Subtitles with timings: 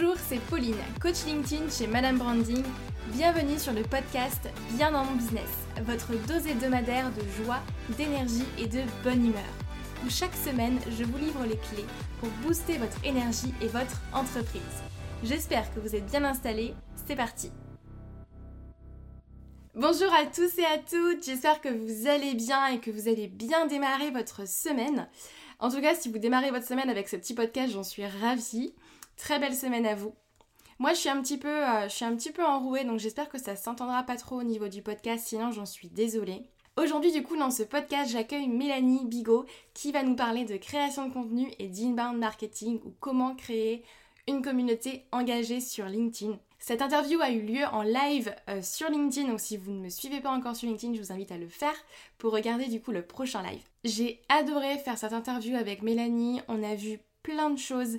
[0.00, 2.62] Bonjour, c'est Pauline, coach LinkedIn chez Madame Branding.
[3.08, 5.48] Bienvenue sur le podcast Bien dans mon business,
[5.82, 7.58] votre dose hebdomadaire de joie,
[7.96, 9.42] d'énergie et de bonne humeur.
[10.04, 11.86] Où chaque semaine, je vous livre les clés
[12.20, 14.62] pour booster votre énergie et votre entreprise.
[15.24, 16.74] J'espère que vous êtes bien installés.
[17.08, 17.50] C'est parti.
[19.74, 23.26] Bonjour à tous et à toutes, j'espère que vous allez bien et que vous allez
[23.26, 25.08] bien démarrer votre semaine.
[25.58, 28.74] En tout cas, si vous démarrez votre semaine avec ce petit podcast, j'en suis ravie.
[29.18, 30.14] Très belle semaine à vous.
[30.78, 33.56] Moi, je suis un petit peu, euh, un petit peu enrouée, donc j'espère que ça
[33.56, 36.44] s'entendra pas trop au niveau du podcast, sinon j'en suis désolée.
[36.76, 41.08] Aujourd'hui, du coup, dans ce podcast, j'accueille Mélanie Bigot qui va nous parler de création
[41.08, 43.82] de contenu et d'inbound marketing ou comment créer
[44.28, 46.38] une communauté engagée sur LinkedIn.
[46.60, 49.88] Cette interview a eu lieu en live euh, sur LinkedIn, donc si vous ne me
[49.88, 51.74] suivez pas encore sur LinkedIn, je vous invite à le faire
[52.18, 53.62] pour regarder du coup le prochain live.
[53.82, 57.98] J'ai adoré faire cette interview avec Mélanie, on a vu plein de choses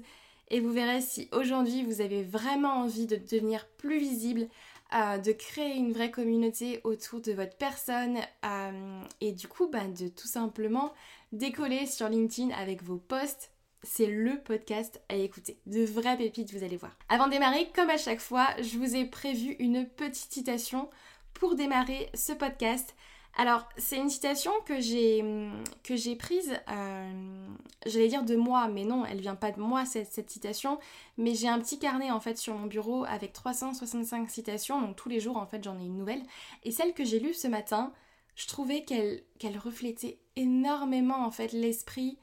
[0.50, 4.48] et vous verrez si aujourd'hui vous avez vraiment envie de devenir plus visible,
[4.96, 9.86] euh, de créer une vraie communauté autour de votre personne euh, et du coup bah,
[9.86, 10.94] de tout simplement
[11.32, 13.52] décoller sur LinkedIn avec vos posts.
[13.84, 15.58] C'est le podcast à écouter.
[15.66, 16.98] De vraies pépites, vous allez voir.
[17.08, 20.90] Avant de démarrer, comme à chaque fois, je vous ai prévu une petite citation
[21.34, 22.94] pour démarrer ce podcast.
[23.38, 25.24] Alors, c'est une citation que j'ai,
[26.16, 27.48] prise, euh,
[27.86, 30.78] j'allais dire de moi, mais non, elle vient pas de moi, cette, citation,
[31.18, 35.10] mais j'ai un petit carnet en fait sur mon bureau avec 365 citations, donc tous
[35.10, 36.24] les jours en fait j'en ai une nouvelle.
[36.64, 37.94] Et celle que j'ai lue ce matin,
[38.36, 42.18] je trouvais qu'elle, qu'elle reflétait énormément en fait l'esprit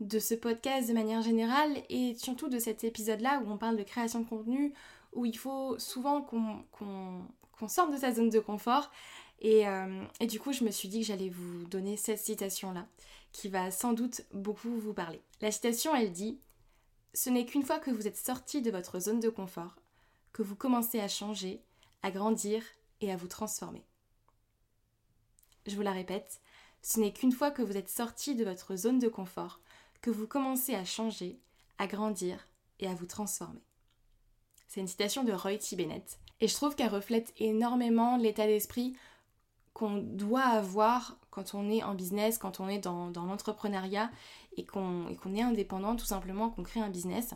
[0.00, 3.82] de ce podcast de manière générale et surtout de cet épisode-là où on parle de
[3.82, 4.72] création de contenu,
[5.12, 7.22] où il faut souvent qu'on, qu'on,
[7.58, 8.90] qu'on sorte de sa zone de confort
[9.44, 12.86] euh, et, du coup, je me suis dit que j'allais vous donner cette citation-là,
[13.32, 15.20] qui va sans doute beaucoup vous parler.
[15.40, 16.38] La citation, elle dit
[17.14, 19.74] Ce n'est qu'une fois que vous êtes sorti de votre zone de confort
[20.32, 21.60] que vous commencez à changer,
[22.02, 22.62] à grandir
[23.00, 23.82] et à vous transformer.
[25.66, 26.40] Je vous la répète,
[26.82, 29.60] ce n'est qu'une fois que vous êtes sorti de votre zone de confort
[30.00, 31.38] que vous commencez à changer,
[31.78, 32.48] à grandir
[32.80, 33.62] et à vous transformer.
[34.68, 35.76] C'est une citation de Roy T.
[35.76, 38.96] Bennett et je trouve qu'elle reflète énormément l'état d'esprit
[39.74, 44.10] qu'on doit avoir quand on est en business, quand on est dans, l'entrepreneuriat
[44.56, 47.34] et qu'on est indépendant, tout simplement, qu'on crée un business.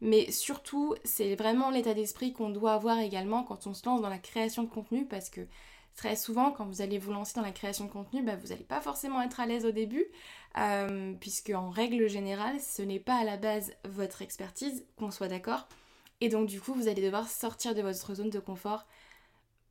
[0.00, 4.08] Mais surtout, c'est vraiment l'état d'esprit qu'on doit avoir également quand on se lance dans
[4.08, 5.42] la création de contenu parce que
[5.94, 8.64] très souvent, quand vous allez vous lancer dans la création de contenu, bah, vous n'allez
[8.64, 10.06] pas forcément être à l'aise au début,
[10.58, 15.28] euh, puisque en règle générale, ce n'est pas à la base votre expertise, qu'on soit
[15.28, 15.68] d'accord.
[16.20, 18.86] Et donc du coup, vous allez devoir sortir de votre zone de confort,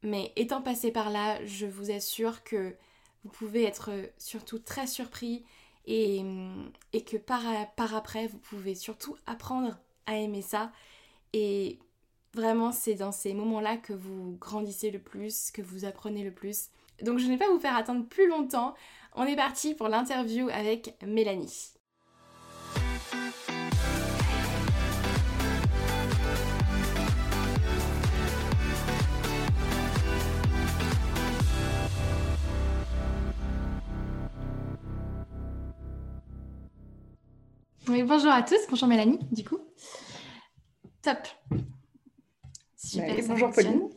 [0.03, 2.75] mais étant passé par là, je vous assure que
[3.23, 5.44] vous pouvez être surtout très surpris
[5.85, 6.23] et,
[7.06, 7.41] que par,
[7.75, 10.72] par après, vous pouvez surtout apprendre à aimer ça.
[11.34, 11.79] Et
[12.34, 16.69] vraiment, c'est dans ces moments-là que vous grandissez le plus, que vous apprenez le plus.
[17.01, 18.75] Donc je ne vais pas vous faire attendre plus longtemps.
[19.13, 21.73] On est parti pour l'interview avec Mélanie.
[38.00, 39.59] Bonjour à tous, bonjour Mélanie, du coup.
[41.02, 41.18] Top.
[42.78, 43.16] Super.
[43.28, 43.90] bonjour Pauline.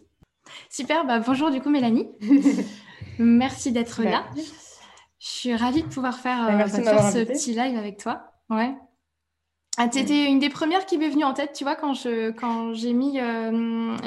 [0.68, 2.08] Super, bah, bonjour du coup Mélanie.
[3.18, 4.26] Merci d'être là.
[4.36, 8.32] Je suis ravie de pouvoir faire, bah, euh, ce petit live avec toi.
[8.50, 8.74] Ouais.
[9.76, 12.30] Ah, tu étais une des premières qui m'est venue en tête, tu vois, quand je
[12.30, 13.50] quand j'ai mis euh,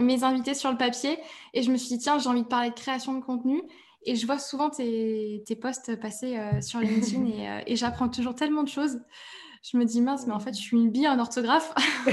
[0.01, 1.17] mes invités sur le papier
[1.53, 3.61] et je me suis dit, tiens, j'ai envie de parler de création de contenu.
[4.05, 8.35] Et je vois souvent tes, tes posts passer euh, sur LinkedIn et, et j'apprends toujours
[8.35, 8.99] tellement de choses
[9.69, 11.73] je me dis mince, mais en fait, je suis une bille en orthographe.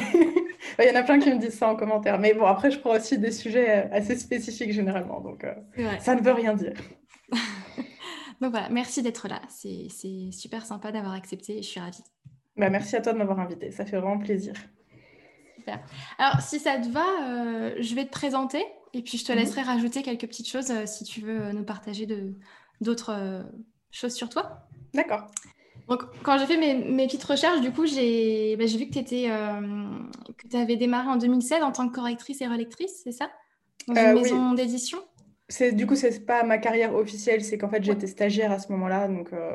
[0.78, 2.18] Il y en a plein qui me disent ça en commentaire.
[2.18, 5.20] Mais bon, après, je prends aussi des sujets euh, assez spécifiques généralement.
[5.20, 5.54] Donc, euh,
[6.00, 6.74] ça ne veut rien dire.
[8.40, 9.40] donc voilà, merci d'être là.
[9.48, 9.88] C'est
[10.32, 12.02] super sympa d'avoir accepté et je suis ravie.
[12.56, 13.70] Bah, merci à toi de m'avoir invité.
[13.70, 14.54] Ça fait vraiment plaisir.
[15.56, 15.80] Super.
[16.18, 18.64] Alors, si ça te va, euh, je vais te présenter
[18.94, 19.38] et puis je te mhm.
[19.38, 22.08] laisserai rajouter quelques petites choses si tu veux nous partager
[22.80, 23.44] d'autres
[23.92, 24.66] choses sur toi.
[24.92, 25.28] D'accord.
[25.88, 29.30] Donc, quand j'ai fait mes, mes, petites recherches, du coup, j'ai bah, vu que tu
[29.30, 33.30] euh, avais démarré en 2016 en tant que correctrice et relectrice, c'est ça?
[33.86, 34.98] Dans une euh, maison d'édition?
[35.72, 39.08] Du coup, c'est pas ma carrière officielle, c'est qu'en fait, j'étais stagiaire à ce moment-là.
[39.08, 39.54] Donc, euh,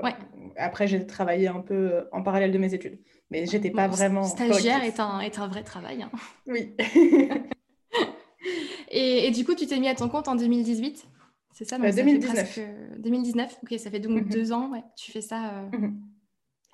[0.56, 3.00] après, j'ai travaillé un peu en parallèle de mes études.
[3.32, 4.24] Mais j'étais pas vraiment.
[4.24, 6.04] Stagiaire est un, est un vrai travail.
[6.04, 6.12] Hein.
[6.46, 6.76] Oui.
[8.92, 11.08] et, et, du coup, tu t'es mis à ton compte en 2018
[11.52, 12.60] c'est ça, donc 2019.
[13.00, 14.30] 2019, ok, ça fait donc mhm.
[14.30, 15.68] deux ans, ouais, tu fais ça.
[15.74, 16.00] Mhm.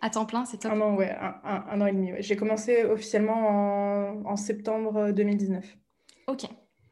[0.01, 0.71] À temps plein, c'est top.
[0.71, 2.12] Un an, ouais, un, an et demi.
[2.19, 5.77] J'ai commencé officiellement en, septembre 2019.
[6.27, 6.45] Ok,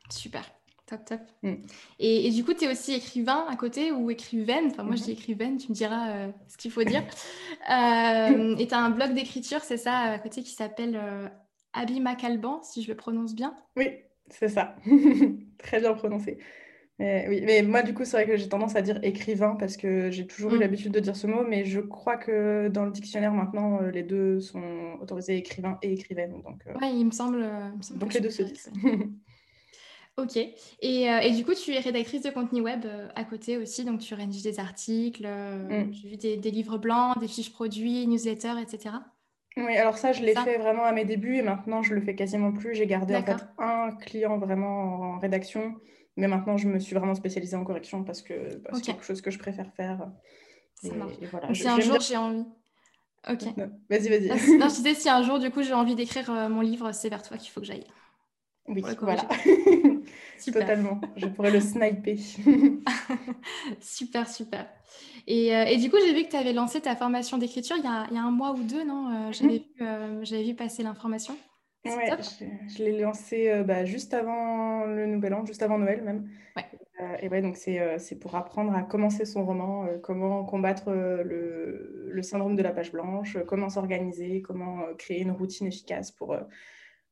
[0.10, 0.44] super.
[0.86, 1.22] Top, top.
[1.44, 1.54] Mm.
[2.00, 4.68] Et, du coup, tu es aussi écrivain à côté ou écrivaine?
[4.68, 5.14] Enfin, moi, je dis mm-hmm.
[5.14, 7.04] écrivaine, tu me diras euh, ce qu'il faut dire.
[7.70, 11.28] euh, et tu as un blog d'écriture, c'est ça, à côté, qui s'appelle euh,
[11.74, 13.56] Abby Macalban, si je le prononce bien?
[13.76, 13.90] Oui,
[14.30, 14.76] c'est ça.
[15.58, 16.38] Très bien prononcé.
[17.00, 19.78] Mais, oui, mais moi, du coup, c'est vrai que j'ai tendance à dire écrivain parce
[19.78, 20.62] que j'ai toujours eu mm.
[20.62, 24.04] l'habitude de dire ce mot, mais je crois que dans le dictionnaire maintenant, euh, les
[24.04, 26.42] deux sont autorisés écrivain et écrivaine.
[26.44, 27.42] Donc, euh, Oui, il me semble.
[27.42, 28.72] Euh, donc les deux se disent.
[30.18, 30.38] ok.
[30.38, 32.86] Et, et, du coup, tu es rédactrice de contenu web
[33.16, 35.94] à côté aussi, donc tu rédiges des articles, mm.
[35.94, 38.98] j'ai vu des, des, livres blancs, des fiches produits, newsletters, etc.
[39.58, 42.16] Oui, alors ça, je l'ai fait vraiment à mes débuts et maintenant, je le fais
[42.16, 42.76] quasiment plus.
[42.76, 45.76] J'ai gardé en fait un client vraiment en rédaction
[46.16, 49.32] mais maintenant, je me suis vraiment spécialisée en correction parce que c'est quelque chose que
[49.32, 50.12] je préfère faire.
[50.76, 51.14] Ça marche.
[51.32, 51.54] voilà.
[51.54, 52.46] si un jour j'ai envie.
[53.30, 53.44] Ok.
[53.90, 54.58] Vas-y, vas-y.
[54.58, 57.10] Non, je disais, si un jour, du coup, j'ai envie d'écrire euh, mon livre, c'est
[57.10, 57.86] vers toi qu'il faut que j'aille.
[58.68, 59.28] Oui, voilà.
[60.46, 61.00] Totalement.
[61.16, 62.18] Je pourrais le sniper.
[63.82, 64.68] super, super.
[65.28, 67.90] Et, euh, et, du coup, j'ai vu que tu avais lancé ta formation d'écriture il,
[68.12, 69.32] il, y a un mois ou deux, non euh.
[69.32, 71.38] J'avais vu, vu, passer l'information.
[71.86, 72.10] Ouais,
[72.70, 76.30] je, l'ai lancé euh, bah, juste avant le Nouvel An, juste avant Noël même.
[76.56, 76.66] Ouais.
[77.02, 82.10] Euh, et ouais, donc c'est euh, pour apprendre à commencer son roman, comment combattre le,
[82.10, 86.38] le, syndrome de la page blanche, comment s'organiser, comment créer une routine efficace pour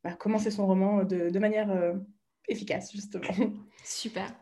[0.04, 1.94] bah, commencer son roman de, de manière
[2.48, 3.24] efficace, justement.
[3.84, 4.34] Super.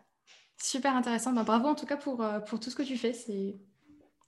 [0.58, 1.34] Super intéressant.
[1.34, 3.14] Bah, bravo en tout cas pour, pour tout ce que tu fais.
[3.14, 3.56] C'est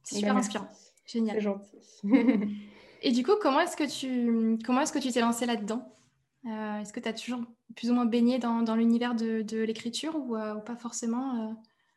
[0.04, 0.68] super inspirant.
[1.06, 1.36] Génial.
[1.36, 1.78] C'est gentil.
[3.02, 5.98] Et du coup, comment est-ce que tu comment est-ce que tu t'es lancé là-dedans?
[6.46, 7.42] Euh, Est-ce que tu as toujours
[7.76, 11.54] plus ou moins baigné dans, dans l'univers de, de l'écriture ou, euh, pas forcément euh?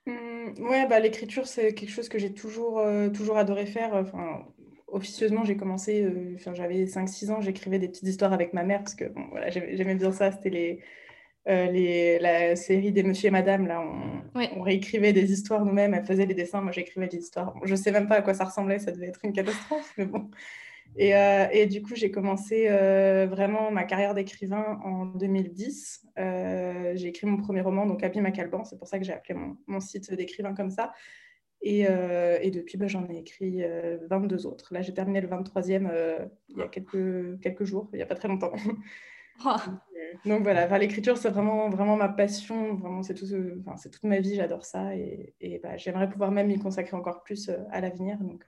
[0.06, 2.82] mmh, Ouais, bah, l'écriture, c'est quelque chose que j'ai toujours,
[3.14, 3.94] toujours adoré faire.
[3.94, 4.46] Enfin,
[4.88, 6.06] officieusement, j'ai commencé,
[6.54, 9.94] j'avais 5-6 ans, j'écrivais des petites histoires avec ma mère parce que bon, voilà, j'aimais
[9.96, 10.32] bien ça.
[10.32, 10.80] C'était les,
[11.46, 14.22] les, la série des Monsieur et Madame, là, on,
[14.58, 17.54] on réécrivait des histoires nous-mêmes, elle faisait les dessins, moi j'écrivais des histoires.
[17.54, 20.06] Bon, je sais même pas à quoi ça ressemblait, ça devait être une catastrophe, mais
[20.06, 20.30] bon.
[20.96, 26.06] Et, euh, et, du coup, j'ai commencé euh, vraiment ma carrière d'écrivain en 2010.
[26.18, 28.64] Euh, j'ai écrit mon premier roman, donc Abby Macalban.
[28.64, 30.92] C'est pour ça que j'ai appelé mon, mon site d'écrivain comme ça.
[31.62, 33.62] Et, et depuis, bah, j'en ai écrit
[34.10, 34.74] 22 autres.
[34.74, 38.16] Là, j'ai terminé le 23e il y a quelques, quelques jours, il n'y a pas
[38.16, 38.52] très longtemps.
[39.44, 39.56] Oh.
[40.24, 42.76] Donc, voilà, l'écriture, c'est vraiment, vraiment ma passion.
[42.76, 43.26] Vraiment, c'est tout,
[43.66, 44.94] enfin, toute ma vie, j'adore ça.
[44.94, 48.16] Et, et bah, j'aimerais pouvoir même m'y consacrer encore plus à l'avenir.
[48.20, 48.46] Donc,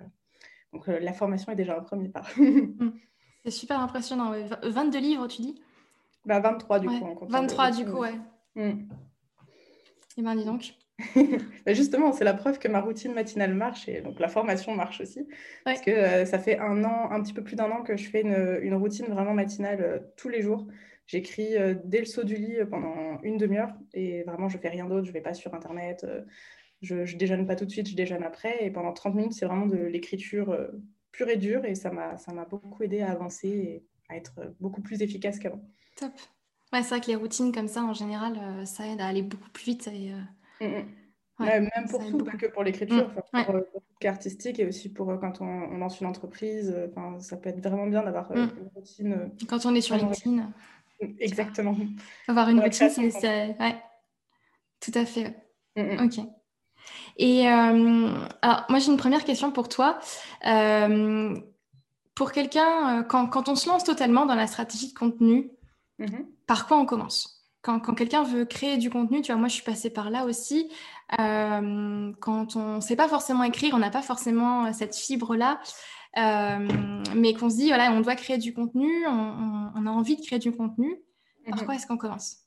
[0.72, 2.22] donc euh, la formation est déjà un premier pas.
[2.36, 2.90] Mm.
[3.44, 4.32] C'est super impressionnant.
[4.62, 5.62] 22 livres, tu dis?
[6.24, 7.26] Bah, 23 du coup.
[7.28, 8.14] 23 du coup, ouais.
[8.56, 8.60] Mm.
[10.18, 10.74] Et eh ben dis donc.
[11.66, 15.00] bah justement, c'est la preuve que ma routine matinale marche et donc la formation marche
[15.00, 15.28] aussi.
[15.64, 18.08] Parce que euh, ça fait un an, un petit peu plus d'un an que je
[18.08, 20.66] fais une, une routine vraiment matinale euh, tous les jours.
[21.06, 21.54] J'écris
[21.84, 25.06] dès le saut du lit pendant une demi-heure et vraiment je fais rien d'autre.
[25.06, 26.04] Je vais pas sur Internet,
[26.82, 28.64] je, ne déjeune pas tout de suite, je déjeune après.
[28.64, 30.68] Et pendant 30 minutes, c'est vraiment de l'écriture euh,
[31.12, 31.64] pure et dure.
[31.64, 35.62] Et ça m'a beaucoup aidé à avancer et à être beaucoup plus efficace qu'avant.
[35.96, 36.12] Top.
[36.72, 39.22] Ouais, c'est vrai que les routines comme ça, en général, euh, ça aide à aller
[39.22, 39.88] beaucoup plus vite.
[39.88, 40.84] Et, euh, mm,
[41.38, 41.44] mm.
[41.44, 43.44] même pour tout, pas que pour l'écriture, mm.
[43.44, 46.74] pour, tout ce artistique et aussi pour quand on, lance une entreprise.
[47.20, 49.30] ça peut être vraiment bien d'avoir une routine.
[49.48, 50.52] Quand on est sur LinkedIn.
[51.20, 51.76] Exactement.
[52.28, 53.56] Avoir une routine, c'est.
[53.58, 53.76] Ouais.
[54.80, 55.34] Tout à fait.
[55.76, 56.20] Ok.
[57.16, 58.08] Et euh,
[58.42, 59.98] alors, moi, j'ai une première question pour toi.
[60.46, 61.34] Euh,
[62.14, 65.50] pour quelqu'un, euh, quand, quand, on se lance totalement dans la stratégie de contenu,
[65.98, 66.26] mm-hmm.
[66.46, 67.46] par quoi on commence?
[67.62, 70.24] Quand, quand quelqu'un veut créer du contenu, tu vois, moi je suis passée par là
[70.24, 70.70] aussi.
[71.18, 75.60] quand on ne sait pas forcément écrire, on n'a pas forcément cette fibre-là,
[76.14, 80.24] mais qu'on se dit, voilà, on doit créer du contenu, on, on, a envie de
[80.24, 80.96] créer du contenu.
[81.48, 81.64] Par mm-hmm.
[81.64, 82.46] quoi est-ce qu'on commence?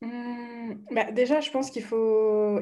[0.00, 0.55] Mmh,
[0.90, 2.60] bah, Déjà, je pense qu'il faut,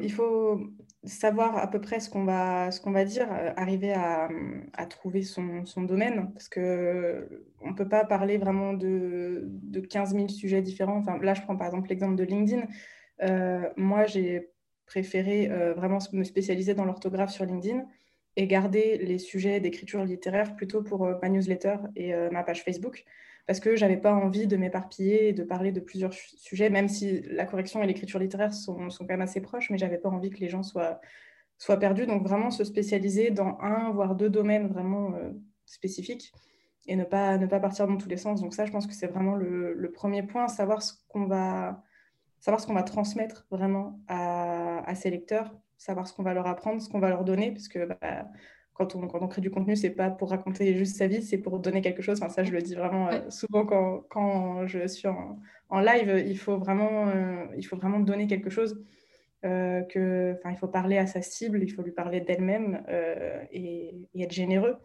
[1.04, 4.28] savoir à peu près ce qu'on va, qu'on dire, euh, arriver à,
[4.86, 10.28] trouver son, domaine, parce que on ne peut pas parler vraiment de, de 15 000
[10.28, 10.98] sujets différents.
[10.98, 12.66] Enfin, là, je prends par exemple l'exemple de LinkedIn.
[13.22, 14.50] Euh, moi, j'ai
[14.86, 17.84] préféré euh, vraiment me spécialiser dans l'orthographe sur LinkedIn
[18.36, 23.04] et garder les sujets d'écriture littéraire plutôt pour ma newsletter et ma page Facebook
[23.46, 27.20] parce que j'avais pas envie de m'éparpiller et de parler de plusieurs sujets, même si
[27.22, 30.30] la correction et l'écriture littéraire sont, sont, quand même assez proches, mais j'avais pas envie
[30.30, 31.00] que les gens soient,
[31.58, 32.06] soient perdus.
[32.06, 35.30] Donc vraiment se spécialiser dans un, voire deux domaines vraiment euh,
[35.66, 36.32] spécifiques
[36.86, 38.40] et ne pas, ne pas partir dans tous les sens.
[38.40, 41.82] Donc ça, je pense que c'est vraiment le, premier point, savoir ce qu'on va,
[42.40, 46.46] savoir ce qu'on va transmettre vraiment à, à, ces lecteurs, savoir ce qu'on va leur
[46.46, 48.28] apprendre, ce qu'on va leur donner, parce bah,
[48.74, 51.38] quand on, quand on crée du contenu, c'est pas pour raconter juste sa vie, c'est
[51.38, 52.20] pour donner quelque chose.
[52.20, 55.38] Enfin, ça, je le dis vraiment souvent quand, quand, je suis en,
[55.70, 56.22] en, live.
[56.26, 57.06] Il faut vraiment,
[57.56, 58.84] il faut vraiment donner quelque chose.
[59.42, 62.82] que, il faut parler à sa cible, il faut lui parler d'elle-même
[63.52, 64.76] et, et, être généreux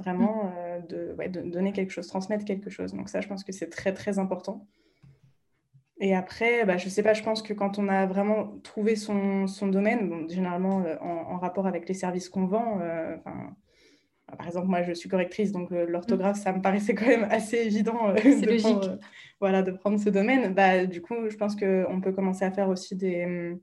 [0.00, 0.54] vraiment mm.
[0.56, 2.92] euh, de, ouais, de, donner quelque chose, transmettre quelque chose.
[2.92, 4.66] Donc ça, je pense que c'est très, très important.
[6.02, 8.96] Et après, bah, je ne sais pas, je pense que quand on a vraiment trouvé
[8.96, 14.46] son, son domaine, généralement euh, en, rapport avec les services qu'on vend, euh, bah, par
[14.46, 16.40] exemple, moi, je suis correctrice, donc l'orthographe, mm.
[16.40, 18.98] ça me paraissait quand même assez évident de, prendre,
[19.40, 20.54] voilà, de prendre ce domaine.
[20.54, 23.54] Bah, du coup, je pense qu'on peut commencer à faire aussi des,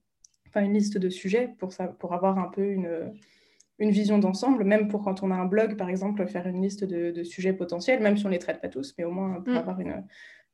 [0.55, 3.13] une liste de sujets pour, ça, pour avoir un peu une
[3.79, 6.83] une vision d'ensemble, même pour quand on a un blog, par exemple, faire une liste
[6.83, 9.53] de, sujets potentiels, même si on ne les traite pas tous, mais au moins pour
[9.53, 9.57] mm.
[9.57, 10.03] avoir une,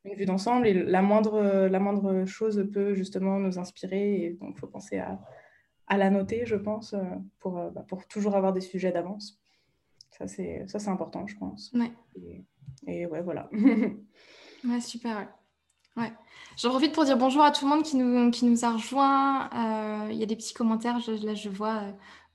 [0.03, 0.67] vue d'ensemble.
[0.67, 4.25] Et la moindre, la moindre chose peut justement nous inspirer.
[4.25, 5.19] Et donc, il faut penser à,
[5.98, 7.03] la noter, je pense, euh,
[7.39, 9.39] pour, euh, bah, pour toujours avoir des sujets d'avance.
[10.12, 11.72] Ça, c'est important, je pense.
[11.74, 11.91] Ouais.
[12.88, 13.50] Et, ouais, voilà.
[14.67, 15.27] ouais, super.
[15.95, 16.12] Ouais.
[16.57, 19.50] J'en profite pour dire bonjour à tout le monde qui nous, qui nous a rejoint.
[19.53, 21.83] Euh, il y a des petits commentaires, là je vois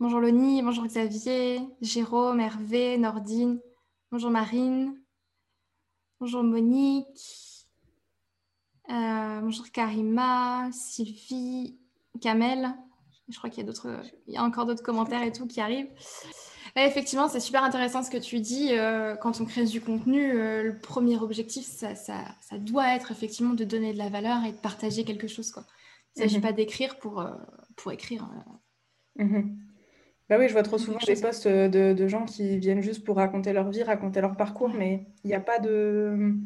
[0.01, 3.61] Bonjour Loni, bonjour Xavier, Jérôme, Hervé, Nordine,
[4.13, 4.97] bonjour Marine,
[6.21, 7.48] bonjour Monique,
[8.91, 11.77] euh, bonjour Karima, Sylvie,
[12.23, 12.71] Kamel.
[13.29, 15.61] Je crois qu'il y a d'autres, il y a encore d'autres commentaires et tout qui
[15.61, 15.91] arrivent.
[16.75, 18.71] effectivement, c'est super intéressant ce que tu dis.
[18.73, 22.25] Euh, quand on crée du contenu, euh, le premier objectif, ça, ça,
[22.59, 25.51] doit être effectivement de donner de la valeur et de partager quelque chose.
[25.51, 25.65] Quoi.
[26.17, 26.43] Il ne s'agit mhm.
[26.43, 27.27] pas d'écrire pour,
[27.77, 28.27] pour écrire.
[29.17, 29.59] Mhm.
[30.31, 33.53] Bah oui, je vois trop souvent des posts de, gens qui viennent juste pour raconter
[33.53, 36.39] leur vie, raconter leur parcours, mais il n'y a pas de...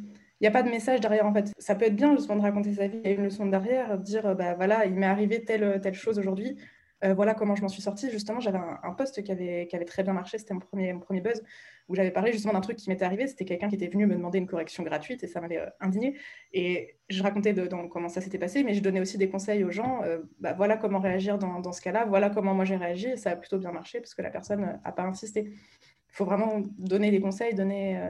[0.43, 1.53] Il a pas de message derrière en fait.
[1.59, 3.97] Ça peut être bien justement de raconter sa vie, il y a une leçon derrière,
[3.99, 6.59] dire bah voilà, il m'est arrivé telle, telle chose aujourd'hui,
[7.05, 8.11] euh, voilà comment je m'en suis sortie.
[8.11, 11.01] Justement, j'avais un, post qui avait, qui avait très bien marché, c'était mon premier, mon
[11.01, 11.43] premier buzz,
[11.89, 13.27] où j'avais parlé justement d'un truc qui m'était arrivé.
[13.27, 16.17] C'était quelqu'un qui était venu me demander une correction gratuite et ça m'avait euh, indigné.
[16.53, 19.71] Et je racontais de, comment ça s'était passé, mais je donnais aussi des conseils aux
[19.71, 20.03] gens.
[20.05, 23.09] Euh, bah, voilà comment réagir dans, dans ce cas-là, voilà comment moi j'ai réagi.
[23.09, 25.51] Et ça a plutôt bien marché parce que la personne n'a pas insisté.
[25.51, 28.01] Il faut vraiment donner des conseils, donner,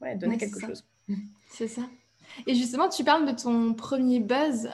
[0.00, 0.88] ouais, donner quelque chose.
[1.50, 1.82] C'est ça.
[2.46, 4.68] Et justement, tu parles de ton premier buzz.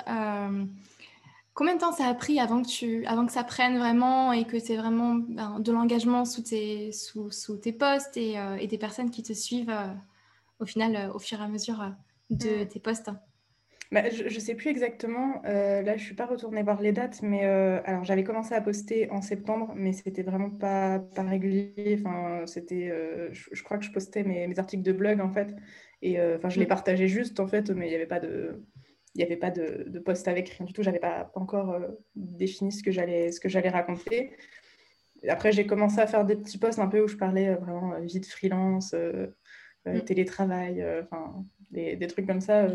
[1.58, 4.44] Combien de temps ça a pris avant que, tu, avant que ça prenne vraiment et
[4.44, 8.68] que tu vraiment ben, de l'engagement sous tes, sous, sous tes posts et, euh, et,
[8.68, 9.92] des personnes qui te suivent euh,
[10.60, 11.96] au final euh, au fur et à mesure
[12.30, 13.10] de tes posts
[13.90, 15.40] bah, je ne sais plus exactement.
[15.42, 19.10] là, je ne suis pas retournée voir les dates, mais alors j'avais commencé à poster
[19.10, 21.98] en septembre, mais c'était vraiment pas, pas régulier.
[21.98, 22.92] Enfin, c'était,
[23.32, 25.56] je, crois que je postais mes, mes, articles de blog en fait,
[26.00, 28.62] et enfin, je les partageais juste en fait, mais il n'y avait pas de
[29.14, 30.82] il n'y avait pas de, de, post avec rien du tout.
[30.82, 34.36] J'avais pas, pas encore euh, défini ce que j'allais ce que j'allais raconter.
[35.28, 37.94] Après, j'ai commencé à faire des petits posts un peu où je parlais euh, vraiment
[37.94, 38.94] euh, vie de freelance,
[39.86, 40.00] mm.
[40.02, 42.68] télétravail, enfin des, des, trucs comme ça,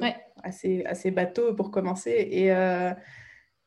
[0.44, 2.28] assez assez bateau pour commencer.
[2.32, 2.52] Et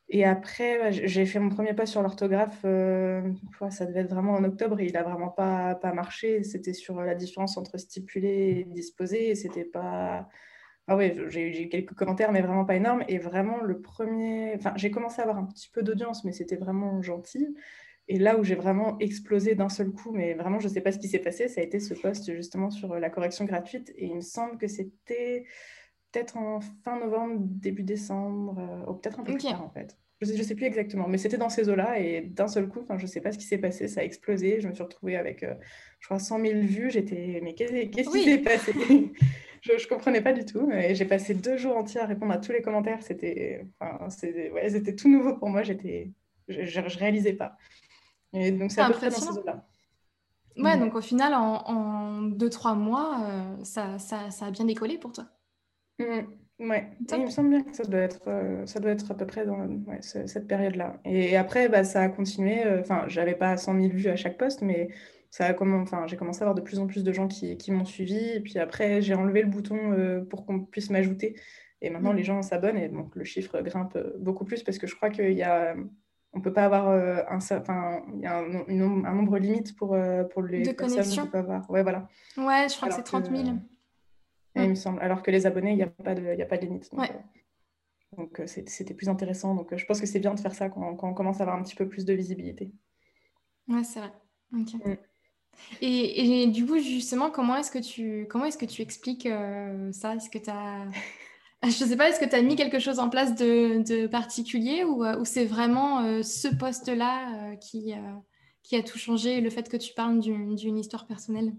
[0.08, 2.62] et après, j'ai fait mon premier post sur l'orthographe.
[2.62, 6.44] ça devait être vraiment en octobre et il a vraiment pas pas marché.
[6.44, 9.34] C'était sur la différence entre stipuler et disposer.
[9.34, 10.28] C'était pas
[10.88, 13.04] ah oui, j'ai eu quelques commentaires, mais vraiment pas énormes.
[13.08, 14.54] Et vraiment, le premier.
[14.54, 17.56] Enfin, j'ai commencé à avoir un petit peu d'audience, mais c'était vraiment gentil.
[18.08, 20.92] Et là où j'ai vraiment explosé d'un seul coup, mais vraiment, je ne sais pas
[20.92, 23.92] ce qui s'est passé, ça a été ce post justement sur la correction gratuite.
[23.96, 25.44] Et il me semble que c'était
[26.12, 29.96] peut-être en fin novembre, début décembre, euh, ou peut-être un peu plus tard en fait.
[30.22, 32.00] Je ne sais, sais, plus exactement, mais c'était dans ces eaux-là.
[32.00, 34.62] Et d'un seul coup, je ne sais pas ce qui s'est passé, ça a explosé.
[34.62, 35.54] Je me suis retrouvée avec, euh,
[36.00, 36.90] je crois, 100 000 vues.
[36.90, 38.72] J'étais, mais qu'est-ce qui s'est passé?
[39.62, 40.70] Je ne comprenais pas du tout.
[40.70, 43.02] Et j'ai passé deux jours entiers à répondre à tous les commentaires.
[43.02, 44.06] C'était enfin,
[44.52, 45.64] ouais, tout nouveau pour moi.
[45.64, 46.12] J'étais,
[46.46, 47.56] je ne réalisais pas.
[48.32, 49.66] Et donc, c'est à peu près dans ces là
[50.56, 55.12] Ouais, donc au final, en 2-3 mois, euh, ça, ça, ça, a bien décollé pour
[55.12, 55.26] toi.
[55.98, 59.14] Mmh, ouais, il me semble bien que ça doit être, euh, ça doit être à
[59.14, 61.00] peu près dans ouais, cette période-là.
[61.04, 62.64] Et après, bah, ça a continué.
[62.66, 64.88] Euh, enfin, j'avais pas 100 000 vues à chaque poste, mais
[65.30, 67.70] ça a enfin, j'ai commencé à avoir de plus en plus de gens qui, qui
[67.70, 68.16] m'ont suivi.
[68.16, 71.36] Et puis après, j'ai enlevé le bouton euh, pour qu'on puisse m'ajouter.
[71.82, 72.16] Et maintenant, mm.
[72.16, 75.32] les gens s'abonnent et donc le chiffre grimpe beaucoup plus parce que je crois qu'il
[75.32, 75.76] y a.
[76.32, 79.94] On peut pas avoir euh, un, enfin, il y a un, un, nombre limite pour,
[79.94, 81.70] euh, pour les de personnes peut avoir.
[81.70, 82.08] Ouais, voilà.
[82.36, 83.56] Ouais, je crois que c'est 30 000.
[84.56, 85.00] Il me semble.
[85.00, 86.90] Alors que les abonnés, il n'y a, pas de, a pas de limite.
[86.92, 87.12] Donc,
[88.16, 89.54] donc c'était plus intéressant.
[89.54, 91.58] Donc je pense que c'est bien de faire ça quand, quand, on commence à avoir
[91.58, 92.72] un petit peu plus de visibilité.
[93.68, 94.12] Ouais, c'est vrai.
[94.52, 94.74] Ok.
[94.74, 94.94] Mm.
[95.80, 100.14] Et, du coup, justement, comment est-ce que tu, comment est-ce que tu expliques euh, ça?
[100.14, 100.86] Est-ce que tu as...
[101.64, 104.84] Je sais pas, est-ce que tu as mis quelque chose en place de, de particulier
[104.84, 107.94] ou, euh, ou c'est vraiment euh, ce poste-là qui,
[108.62, 111.54] qui a tout changé, le fait que tu parles d'une histoire personnelle?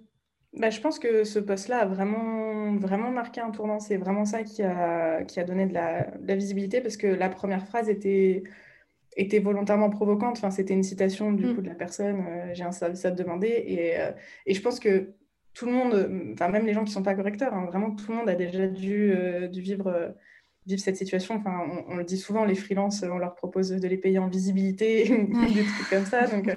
[0.53, 3.79] Bah, je pense que ce poste-là a vraiment, vraiment marqué un tournant.
[3.79, 7.65] C'est vraiment ça qui a, qui a donné de la, visibilité parce que la première
[7.65, 8.43] phrase était,
[9.15, 10.37] était volontairement provocante.
[10.37, 11.55] Enfin, c'était une citation du mm.
[11.55, 13.63] coup de la personne euh, J'ai un service à te demander.
[13.65, 14.11] Et, euh,
[14.45, 15.13] et, je pense que
[15.53, 18.11] tout le monde, enfin, même les gens qui ne sont pas correcteurs, hein, vraiment tout
[18.11, 20.13] le monde a déjà dû, euh, dû vivre
[20.67, 21.35] vivre cette situation.
[21.35, 25.03] Enfin, on, le dit souvent, les freelances, on leur propose de les payer en visibilité,
[25.09, 26.27] des trucs comme ça.
[26.27, 26.55] Donc, euh,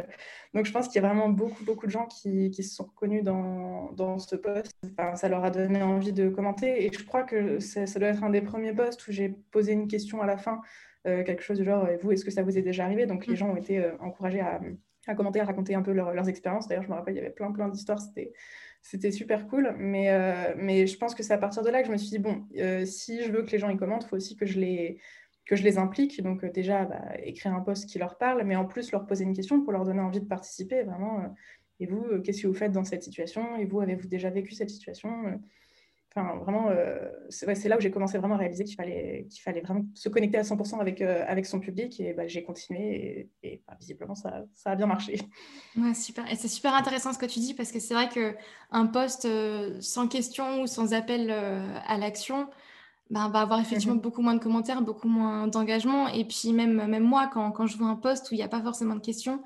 [0.52, 2.84] donc je pense qu'il y a vraiment beaucoup, beaucoup de gens qui, qui se sont
[2.84, 4.72] reconnus dans, dans ce poste.
[4.98, 6.84] Enfin, ça leur a donné envie de commenter.
[6.86, 9.86] Et je crois que ça doit être un des premiers posts où j'ai posé une
[9.86, 10.60] question à la fin,
[11.06, 13.06] euh, quelque chose du genre, vous, est-ce que ça vous est déjà arrivé?
[13.06, 13.36] Donc les mm.
[13.36, 14.60] gens ont été euh, encouragés à,
[15.06, 16.66] à, commenter, à raconter un peu leurs expériences.
[16.66, 18.00] D'ailleurs, je me rappelle, il y avait plein, plein d'histoires.
[18.00, 18.32] C'était
[18.82, 19.74] c'était super cool.
[19.78, 22.10] Mais, euh, mais je pense que c'est à partir de là que je me suis
[22.10, 24.46] dit, bon, euh, si je veux que les gens y commentent, il faut aussi que
[24.46, 24.98] je les,
[25.46, 26.22] que je les implique.
[26.22, 29.24] Donc euh, déjà, bah, écrire un post qui leur parle, mais en plus leur poser
[29.24, 30.82] une question pour leur donner envie de participer.
[30.82, 31.34] Vraiment,
[31.78, 33.56] et vous, qu'est-ce que vous faites dans cette situation?
[33.56, 35.40] Et vous, avez-vous déjà vécu cette situation?
[36.12, 39.60] Enfin, vraiment, euh, c'est là où j'ai commencé vraiment à réaliser qu'il fallait, qu'il fallait
[39.60, 42.00] vraiment se connecter à 100% avec, euh, avec son public.
[42.00, 45.20] Et bah, j'ai continué et, bah, visiblement, ça, ça, a bien marché.
[45.76, 46.28] Ouais, super.
[46.30, 49.80] Et c'est super intéressant ce que tu dis parce que c'est vrai qu'un poste euh,
[49.80, 52.48] sans question ou sans appel à l'action
[53.10, 54.00] bah, va avoir effectivement mhm.
[54.00, 56.08] beaucoup moins de commentaires, beaucoup moins d'engagement.
[56.08, 58.48] Et puis même, même moi, quand, quand je vois un poste où il n'y a
[58.48, 59.44] pas forcément de questions,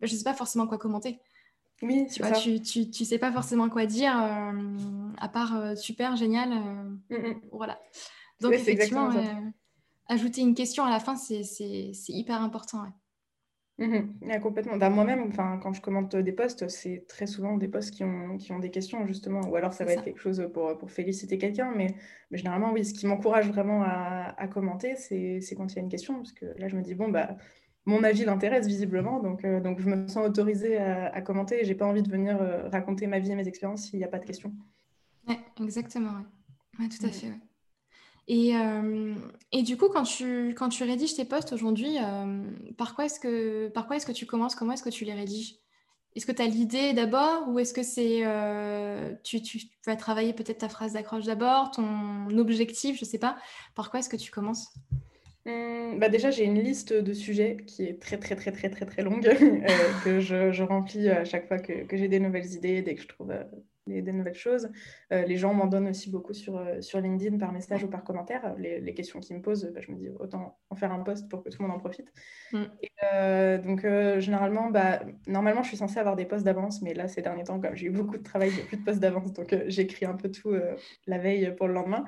[0.00, 1.20] je ne sais pas forcément quoi commenter.
[1.82, 5.74] Oui, tu vois, tu, tu, tu, sais pas forcément quoi dire, euh, à part euh,
[5.74, 6.52] super, génial.
[6.52, 7.40] Euh, mm, mm.
[7.52, 7.80] Voilà.
[8.40, 9.10] Donc, effectivement,
[10.08, 11.42] ajouter une question à la fin, c'est
[12.08, 12.84] hyper important.
[13.78, 14.76] Mm, complètement.
[14.76, 18.52] Bah, Moi-même, quand je commente des posts, c'est très souvent des posts qui ont, qui
[18.52, 19.40] ont des questions, justement.
[19.40, 21.72] Ou alors, ça va être quelque chose pour, pour féliciter quelqu'un.
[21.74, 21.88] Mais,
[22.30, 25.82] mais, généralement, oui, ce qui m'encourage vraiment à, à commenter, c'est quand il y a
[25.82, 26.14] une question.
[26.14, 27.36] Parce que là, je me dis, bon, bah
[27.86, 31.74] mon avis l'intéresse visiblement, donc, euh, donc je me sens autorisée à, commenter et j'ai
[31.74, 34.18] pas envie de venir euh, raconter ma vie et mes expériences s'il n'y a pas
[34.18, 34.52] de questions.
[35.28, 36.12] Ouais, exactement,
[36.78, 36.88] ouais.
[36.88, 37.32] tout à fait.
[38.26, 39.14] Et, euh,
[39.52, 41.96] et, du coup, quand tu, quand tu rédiges tes posts aujourd'hui,
[42.78, 44.54] par quoi est-ce que, par quoi est-ce que tu commences?
[44.54, 45.56] Comment est-ce que tu les rédiges?
[46.16, 48.22] Est-ce que tu as l'idée d'abord ou est-ce que c'est
[49.24, 53.36] tu, tu, vas travailler peut-être ta phrase d'accroche d'abord, ton objectif, je sais pas.
[53.74, 54.72] Par quoi est-ce que tu commences?
[55.46, 58.86] Mmh, bah déjà, j'ai une liste de sujets qui est très, très, très, très, très,
[58.86, 59.68] très longue, euh,
[60.02, 63.02] que je, je, remplis à chaque fois que, que j'ai des nouvelles idées, dès que
[63.02, 63.44] je trouve euh,
[63.86, 64.70] des, des, nouvelles choses.
[65.12, 68.54] Euh, les gens m'en donnent aussi beaucoup sur, sur LinkedIn par message ou par commentaire.
[68.56, 71.28] Les, les questions qu'ils me posent, bah, je me dis autant en faire un post
[71.28, 72.10] pour que tout le monde en profite.
[72.52, 72.62] Mmh.
[72.82, 73.86] Et, donc,
[74.20, 77.60] généralement, bah, normalement, je suis censée avoir des posts d'avance, mais là, ces derniers temps,
[77.60, 80.30] comme j'ai eu beaucoup de travail, a plus de posts d'avance, donc j'écris un peu
[80.30, 80.54] tout
[81.06, 82.06] la veille pour le lendemain.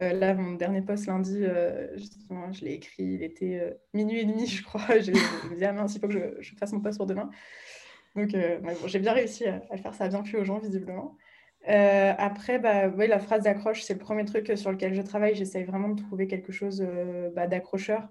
[0.00, 4.20] Euh, là, mon dernier post lundi, euh, justement, je l'ai écrit, il était euh, minuit
[4.20, 4.80] et demi, je crois.
[5.00, 7.30] je me dit, ah mince, il faut que je, fasse mon post pour demain.
[8.14, 8.34] Donc,
[8.86, 11.16] j'ai bien réussi à, faire, ça bien plu aux gens, visiblement.
[11.64, 15.36] après, bah, la phrase d'accroche, c'est le premier truc sur lequel je travaille.
[15.36, 16.84] J'essaye vraiment de trouver quelque chose
[17.36, 18.08] bah, d'accrocheur.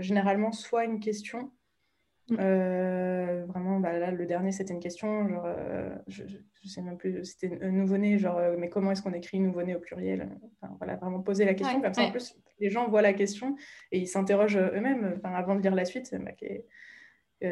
[0.00, 1.52] généralement, soit une question.
[2.32, 6.96] Euh, vraiment, bah, là, le dernier, c'était une question, genre, euh, je, je, sais même
[6.96, 10.28] plus, c'était un nouveau-né, genre, euh, mais comment est-ce qu'on écrit nouveau-né au pluriel?
[10.60, 13.54] Enfin, Voilà, vraiment poser la question, comme ça, en plus, les gens voient la question
[13.92, 16.14] et ils s'interrogent eux-mêmes, avant de lire la suite.
[16.14, 16.32] Bah,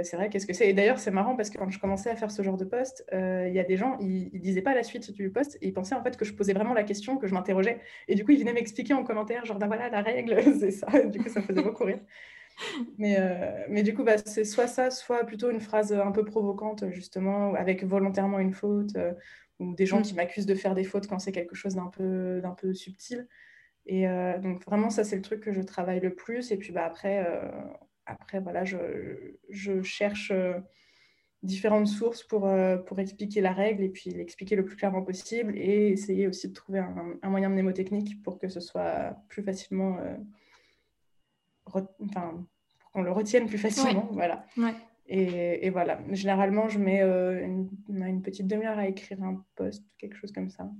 [0.03, 0.69] c'est vrai, qu'est-ce que c'est?
[0.69, 3.05] Et d'ailleurs, c'est marrant parce que quand je commençais à faire ce genre de post,
[3.13, 5.75] il y a des gens, ils, ne disaient pas la suite du post et ils
[5.75, 7.81] pensaient en fait que je posais vraiment la question, que je m'interrogeais.
[8.09, 10.89] Et du coup, ils venaient m'expliquer en commentaire, genre, bah voilà, la règle, c'est ça.
[11.05, 12.01] Du coup, ça faisait beaucoup rire
[12.99, 16.25] mais, euh, mais du coup, bah, c'est soit ça, soit plutôt une phrase un peu
[16.25, 19.13] provocante, justement, avec volontairement une faute, euh,
[19.59, 20.03] ou des gens mm.
[20.03, 23.29] qui m'accusent de faire des fautes quand c'est quelque chose d'un peu, d'un peu subtil.
[23.87, 26.51] Et euh, donc, vraiment, ça, c'est le truc que je travaille le plus.
[26.53, 27.27] Et puis, bah, après,
[28.07, 28.79] après voilà, je,
[29.51, 30.33] je cherche
[31.43, 32.51] différentes sources pour,
[32.87, 36.55] pour expliquer la règle et puis l'expliquer le plus clairement possible et essayer aussi de
[36.55, 39.99] trouver un, un moyen mnémotechnique pour que ce soit plus facilement
[41.67, 42.45] enfin,
[42.79, 44.09] pour qu'on le retienne plus facilement.
[44.13, 44.45] Voilà.
[45.07, 46.01] Et, et, voilà.
[46.11, 50.49] Généralement, je mets euh, une, une, petite demi-heure à écrire un post, quelque chose comme
[50.49, 50.71] ça.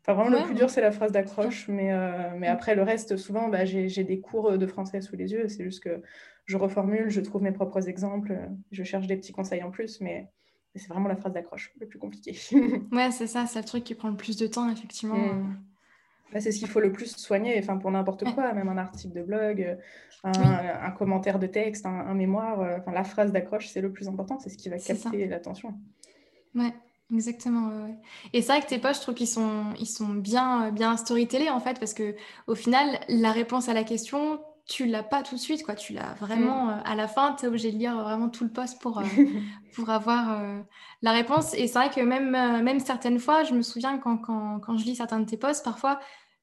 [0.00, 1.68] Enfin, vraiment, le plus dur, c'est la phrase d'accroche.
[1.68, 5.32] Mais, euh, mais après, le reste, souvent, bah, j'ai des cours de français sous les
[5.32, 5.48] yeux.
[5.48, 6.02] C'est juste que
[6.44, 8.36] je reformule, je trouve mes propres exemples,
[8.72, 10.00] je cherche des petits conseils en plus.
[10.00, 10.28] Mais,
[10.74, 12.36] c'est vraiment la phrase d'accroche le plus compliqué.
[12.92, 13.46] ouais, c'est ça.
[13.46, 15.16] C'est le truc qui prend le plus de temps, effectivement.
[15.16, 15.56] Mm.
[16.32, 19.14] Bah, c'est ce qu'il faut le plus soigner, enfin, pour n'importe quoi, même un article
[19.14, 19.78] de blog,
[20.24, 22.60] euh, un, commentaire de texte, un, mémoire.
[22.60, 25.74] Euh, enfin, la phrase d'accroche, c'est le plus important, c'est ce qui va capter l'attention.
[26.54, 26.72] Ouais,
[27.12, 27.70] exactement.
[28.32, 31.50] Et c'est vrai que tes posts, je trouve qu'ils sont, ils sont bien, bien storytellés,
[31.50, 32.14] en fait, parce que
[32.46, 35.74] au final, la réponse à la question, tu l'as pas tout de suite, quoi.
[35.74, 36.82] Tu l'as vraiment mm.
[36.86, 39.02] à la fin, tu es obligé de lire vraiment tout le post pour,
[39.74, 40.40] pour avoir
[41.02, 41.52] la réponse.
[41.54, 42.30] Et c'est vrai que même,
[42.62, 45.64] même certaines fois, je me souviens quand, quand, quand, je lis certains de tes posts,
[45.64, 45.98] parfois,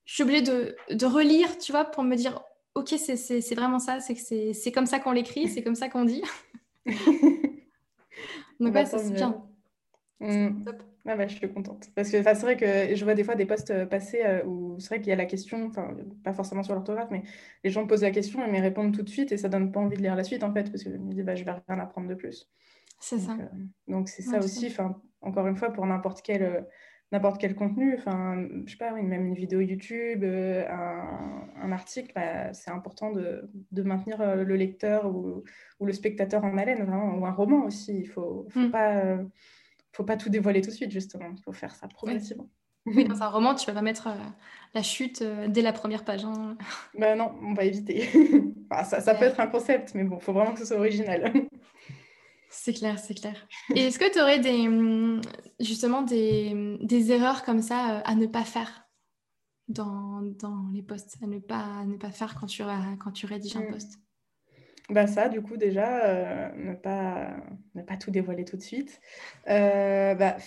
[0.09, 2.41] je suis obligée de, de relire, tu vois, pour me dire,
[2.73, 6.23] ok, c'est vraiment ça, c'est c'est comme ça qu'on l'écrit, c'est comme ça qu'on dit.
[8.59, 9.45] Donc bah, ouais, c'est bien.
[10.19, 10.63] Mm.
[11.05, 11.91] Ah bah, je suis contente.
[11.93, 14.79] Parce que c'est vrai que je vois des fois des posts euh, passer euh, où
[14.79, 17.21] c'est vrai qu'il y a la question, enfin, pas forcément sur l'orthographe, mais
[17.63, 19.79] les gens posent la question et me répondent tout de suite et ça donne pas
[19.79, 21.51] envie de lire la suite en fait, parce que je me dis, bah, je vais
[21.51, 22.49] rien apprendre de plus.
[22.99, 23.33] C'est ça.
[23.33, 23.45] Euh,
[23.87, 26.65] donc c'est ça aussi, enfin, encore une fois, pour n'importe quel,
[27.11, 32.53] n'importe quel contenu, enfin, je sais pas, même une vidéo YouTube, un, un, article, bah,
[32.53, 35.43] c'est important de, de, maintenir le lecteur ou,
[35.79, 37.97] ou, le spectateur en haleine, vraiment, ou un roman aussi.
[37.99, 38.71] Il faut, faut mm.
[38.71, 39.17] pas
[39.91, 41.25] faut pas tout dévoiler tout de suite, justement.
[41.35, 42.49] Il faut faire ça progressivement.
[42.85, 44.15] Oui, dans un roman, tu vas pas mettre euh,
[44.73, 46.23] la chute euh, dès la première page.
[46.25, 46.57] Hein.
[46.97, 48.07] Ben non, on va éviter.
[48.83, 51.33] ça, ça peut être un concept, mais bon, il faut vraiment que ce soit original.
[52.49, 53.47] C'est clair, c'est clair.
[53.75, 55.21] Et est-ce que tu aurais des, hum,
[55.59, 58.89] justement des, des, erreurs comme ça euh, à ne pas faire
[59.67, 62.63] dans, dans les posts, à ne pas, à ne pas faire quand tu,
[62.99, 63.71] quand tu rédiges un hmm.
[63.71, 63.99] post
[64.89, 67.29] bah ça, du coup, déjà, euh, ne, pas,
[67.75, 68.99] ne pas tout dévoiler tout de suite.
[69.47, 70.37] Euh, bah,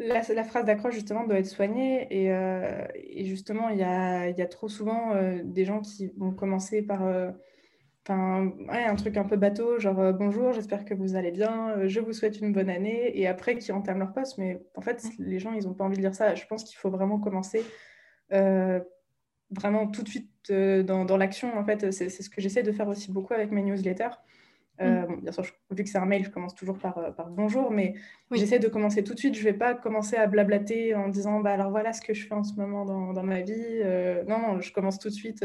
[0.00, 2.06] la, la, phrase d'accroche, justement, doit être soignée.
[2.10, 5.12] Et, euh, et justement, il y a, y a, trop souvent
[5.44, 7.02] des gens qui vont commencer par
[8.14, 12.12] ouais, un truc un peu bateau, genre bonjour, j'espère que vous allez bien, je vous
[12.12, 13.18] souhaite une bonne année.
[13.18, 14.38] Et après, qui entament leur poste.
[14.38, 16.34] Mais en fait, les gens, ils n'ont pas envie de dire ça.
[16.34, 17.64] Je pense qu'il faut vraiment commencer
[19.50, 21.56] vraiment tout de suite euh, dans, dans l'action.
[21.56, 24.16] En fait, c'est ce que j'essaie de faire aussi beaucoup avec mes newsletters.
[24.80, 25.22] Euh, mm.
[25.22, 27.94] bien sûr, vu que c'est un mail, je commence toujours par, euh, par bonjour, mais
[28.30, 29.34] j'essaie de commencer tout de suite.
[29.34, 32.26] Je ne vais pas commencer à blablater en disant bah, alors voilà ce que je
[32.26, 33.82] fais en ce moment dans, dans ma vie.
[34.28, 35.44] non, non, je commence tout de suite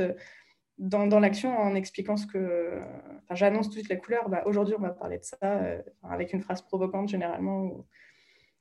[0.77, 2.79] dans, dans l'action en expliquant ce que.
[3.23, 4.29] Enfin, j'annonce tout de suite la couleur.
[4.29, 5.61] Bah, Aujourd'hui, on va parler de ça
[6.03, 7.85] avec une phrase provocante généralement ou,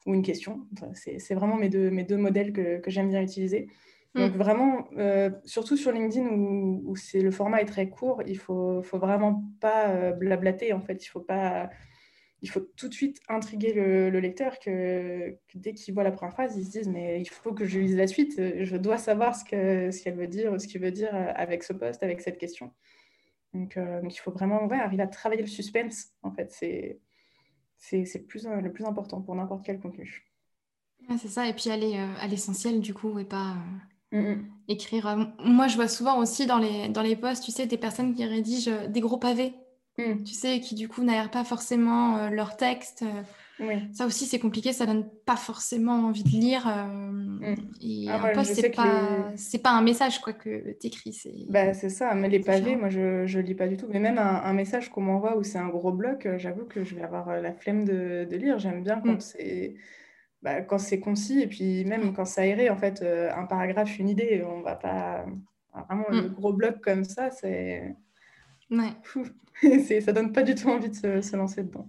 [0.07, 0.67] ou une question.
[0.95, 3.69] c'est vraiment mes deux, mes deux modèles que, que j'aime bien utiliser.
[4.15, 4.39] Donc mm.
[4.39, 8.83] vraiment, euh, surtout sur LinkedIn où, où le format est très court, il ne faut,
[8.83, 11.05] faut, vraiment pas euh, blablater en fait.
[11.05, 11.71] Il faut pas,
[12.43, 16.57] il faut tout de suite intriguer le, lecteur que, dès qu'il voit la première phrase,
[16.57, 18.35] il se dise mais il faut que je lise la suite.
[18.37, 22.03] Je dois savoir ce qu'elle ce veut dire, ce qu'il veut dire avec ce poste,
[22.03, 22.73] avec cette question.
[23.55, 26.51] Donc, euh, donc il faut vraiment ouais, arriver à travailler le suspense en fait.
[27.79, 30.25] C'est plus, le plus important pour n'importe quel contenu.
[31.19, 33.57] c'est ça, et puis aller à l'essentiel du coup, et pas
[34.13, 34.35] Mm.
[34.69, 35.07] Écrire.
[35.09, 38.15] Euh, moi, je vois souvent aussi dans les, dans les posts, tu sais, des personnes
[38.15, 39.55] qui rédigent euh, des gros pavés,
[39.99, 40.25] mm.
[40.25, 43.05] tu sais, qui du coup n'aèrent pas forcément euh, leur texte.
[43.93, 46.67] Ça aussi, c'est compliqué, ça donne pas forcément envie de lire.
[47.81, 51.47] Et ah, un post, c'est pas, pas un message quoi, que tu écris.
[51.49, 53.87] Bah, c'est ça, mais les pavés, moi, je, je lis pas du tout.
[53.89, 57.03] Mais même un, message qu'on m'envoie où c'est un gros bloc, j'avoue que je vais
[57.03, 58.59] avoir la flemme de, de lire.
[58.59, 59.77] J'aime bien quand c'est
[60.43, 63.99] bah, quand c'est concis et puis même quand c'est aéré, en fait, euh, un paragraphe,
[63.99, 65.25] une idée, on va pas.
[65.89, 66.35] Vraiment, le mm.
[66.35, 67.95] gros bloc comme ça, c'est.
[68.73, 68.93] Ouais.
[70.01, 71.87] ça donne pas du tout envie de se, lancer dedans.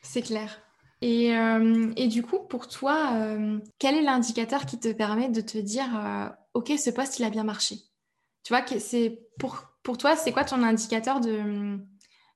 [0.00, 0.60] C'est clair.
[1.00, 5.40] Et, euh, et, du coup, pour toi, euh, quel est l'indicateur qui te permet de
[5.40, 7.76] te dire Ok, ce poste, il a bien marché?
[8.44, 11.78] Tu vois, c'est pour, pour toi, c'est quoi ton indicateur de,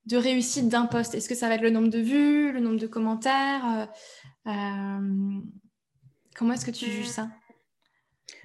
[0.06, 1.14] de réussite d'un poste?
[1.14, 3.88] Est-ce que ça va être le nombre de vues, le nombre de commentaires?
[4.46, 5.40] Euh,
[6.36, 7.28] comment est-ce que tu juges ça?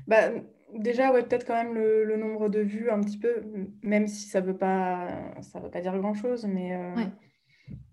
[0.08, 0.30] Bah,
[0.74, 3.44] Déjà, ouais, peut-être quand même le, nombre de vues un petit peu,
[3.82, 5.10] même si ça ne veut, pas,
[5.42, 7.04] ça veut pas dire grand-chose, mais, euh,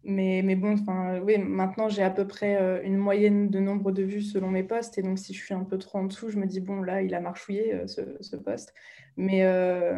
[0.05, 0.77] mais, mais bon,
[1.25, 4.63] oui, maintenant j'ai à peu près euh, une moyenne de nombre de vues selon mes
[4.63, 6.83] posts, et donc si je suis un peu trop en dessous, je me dis, bon,
[6.83, 8.73] là, il a marchouillé ce, ce post.
[9.17, 9.43] Mais,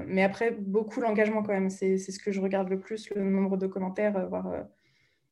[0.06, 3.58] mais après, beaucoup l'engagement quand même, c'est ce que je regarde le plus, le nombre
[3.58, 4.64] de commentaires, voire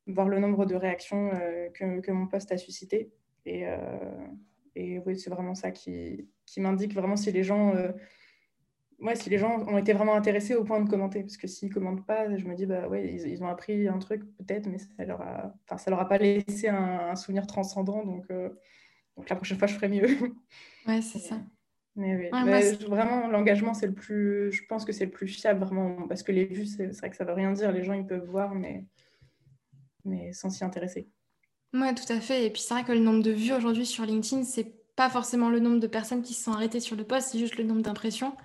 [0.09, 3.13] voir le nombre de réactions euh, que, que, mon poste a suscité.
[3.45, 3.77] Et, euh,
[4.75, 7.91] et oui, c'est vraiment ça qui, qui m'indique vraiment si les gens euh,
[9.01, 11.23] ouais, si les gens ont été vraiment intéressés au point de commenter.
[11.23, 13.99] Parce que s'ils ne commentent pas, je me dis, bah ouais, ils, ont appris un
[13.99, 18.05] truc peut-être, mais ça leur a, ça leur a pas laissé un, souvenir transcendant.
[18.05, 18.29] Donc,
[19.17, 20.09] donc la prochaine fois, je ferai mieux.
[20.87, 21.37] Ouais, c'est ça.
[21.97, 26.09] Mais oui, vraiment, l'engagement, c'est le plus, je pense que c'est le plus fiable, vraiment,
[26.09, 27.73] parce que les vues, c'est vrai que ça veut rien dire.
[27.73, 28.87] Les gens, ils peuvent voir, mais
[30.09, 31.09] mais sans s'y intéresser.
[31.75, 32.47] Oui, tout à fait.
[32.47, 35.49] Et puis c'est vrai que le nombre de vues aujourd'hui sur LinkedIn, c'est pas forcément
[35.49, 37.83] le nombre de personnes qui se sont arrêtées sur le post, c'est juste le nombre
[37.83, 38.37] d'impressions.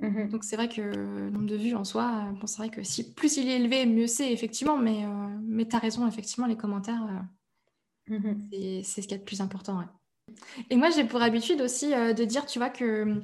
[0.00, 0.28] Mhm.
[0.28, 3.14] Donc c'est vrai que le nombre de vues en soi, bon, c'est vrai que si
[3.14, 5.08] plus il est élevé, mieux c'est effectivement, mais, euh,
[5.40, 7.24] mais tu as raison, effectivement, les commentaires,
[8.10, 8.82] euh, mhm.
[8.84, 9.82] c'est ce qui est le plus important.
[10.68, 13.22] Et moi j'ai pour habitude aussi euh, de dire, tu vois, que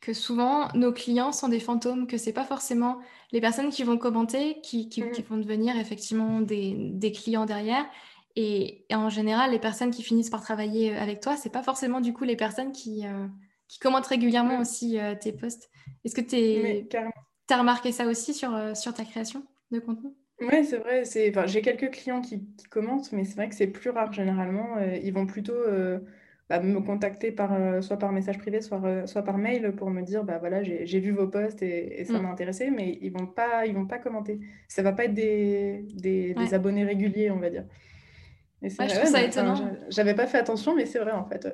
[0.00, 3.00] que souvent nos clients sont des fantômes, que c'est pas forcément
[3.32, 5.24] les personnes qui vont commenter qui, qui, qui mm.
[5.28, 7.86] vont devenir effectivement des, des clients derrière.
[8.36, 12.12] Et, en général, les personnes qui finissent par travailler avec toi, c'est pas forcément du
[12.12, 13.04] coup les personnes qui,
[13.68, 14.60] qui commentent régulièrement mm.
[14.60, 15.70] aussi tes posts.
[16.04, 16.96] Est-ce que tu
[17.50, 20.10] as remarqué ça aussi sur, sur ta création de contenu?
[20.40, 21.04] Oui, c'est vrai.
[21.04, 21.30] C'est...
[21.30, 24.78] Enfin, j'ai quelques clients qui, qui commentent, mais c'est vrai que c'est plus rare généralement.
[24.80, 25.54] ils vont plutôt
[26.50, 29.90] bah, me contacter par, euh, soit par message privé, soit, euh, soit par mail pour
[29.90, 32.22] me dire bah voilà, j'ai vu vos posts et, ça mm.
[32.22, 34.40] m'a intéressé, mais ils vont pas, ils vont pas commenter.
[34.68, 37.64] Ça va pas être des, des, abonnés réguliers, on va dire.
[38.64, 39.54] Et je trouve ça étonnant.
[39.90, 41.46] J'avais pas fait attention, mais c'est vrai en fait.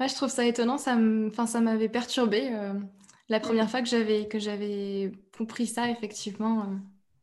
[0.00, 0.78] je trouve ça étonnant.
[0.78, 2.72] Ça m'avait perturbé euh,
[3.28, 6.66] la première fois que j'avais que j'avais compris ça, effectivement.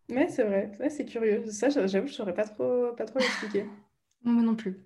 [0.10, 0.72] Ouais, c'est vrai.
[0.90, 1.46] c'est curieux.
[1.50, 3.66] Ça, j'avoue, je saurais pas trop, pas trop l'expliquer.
[4.24, 4.78] Moi non plus.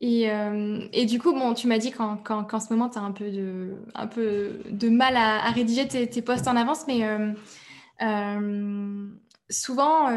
[0.00, 3.10] Et, euh, et, du coup, bon, tu m'as dit qu'en, ce moment, tu as un
[3.10, 7.02] peu de, un peu de mal à, rédiger tes, tes, posts en avance, mais
[9.50, 10.08] euh, euh, souvent,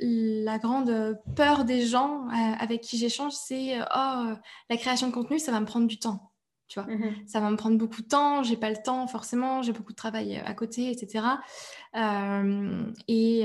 [0.00, 2.26] la grande peur des gens
[2.58, 4.24] avec qui j'échange, c'est Oh,
[4.70, 6.30] la création de contenu, ça va me prendre du temps
[6.66, 6.90] tu vois.
[6.90, 9.92] Mmh ça va me prendre beaucoup de temps, j'ai pas le temps forcément, j'ai beaucoup
[9.92, 11.26] de travail à côté, etc.
[13.06, 13.44] et,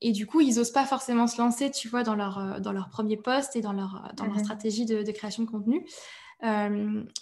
[0.00, 2.88] et, du coup, ils osent pas forcément se lancer, tu vois, dans leur, dans leur
[2.88, 5.86] premier poste et dans leur, dans leur mmh stratégie de, création de contenu.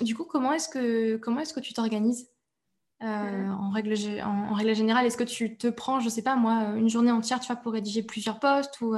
[0.01, 2.32] du coup, comment est-ce que, comment est-ce que tu t'organises?
[3.03, 6.75] Mmh en, règle, en, règle générale, est-ce que tu te prends, je sais pas moi,
[6.77, 8.95] une journée entière, tu vois, pour rédiger plusieurs postes ou,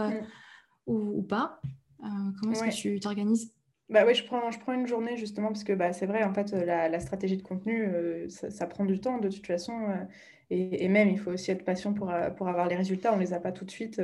[0.87, 1.61] ou, pas?
[2.01, 3.55] Comment est-ce que tu t'organises?
[3.91, 6.33] Bah oui, je prends, je prends une journée justement parce que bah, c'est vrai, en
[6.33, 9.75] fait, la, la stratégie de contenu, euh, ça, prend du temps de toute façon.
[9.91, 10.05] Euh,
[10.51, 13.13] et, et, même, il faut aussi être patient pour, euh, pour avoir les résultats.
[13.13, 14.01] On ne les a pas tout de suite.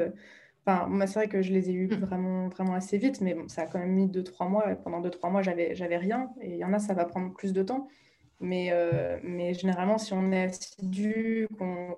[0.67, 1.95] Enfin, moi, c'est vrai que je les ai eus mmh.
[1.95, 4.65] vraiment, vraiment assez vite, mais bon, ça a quand même mis 2-3 mois.
[4.77, 6.31] Pendant 2-3 mois, j'avais rien.
[6.43, 7.89] Et il y en a, ça va prendre plus de temps.
[8.41, 8.73] Mais,
[9.23, 11.97] mais généralement, si on est assidu, qu'on,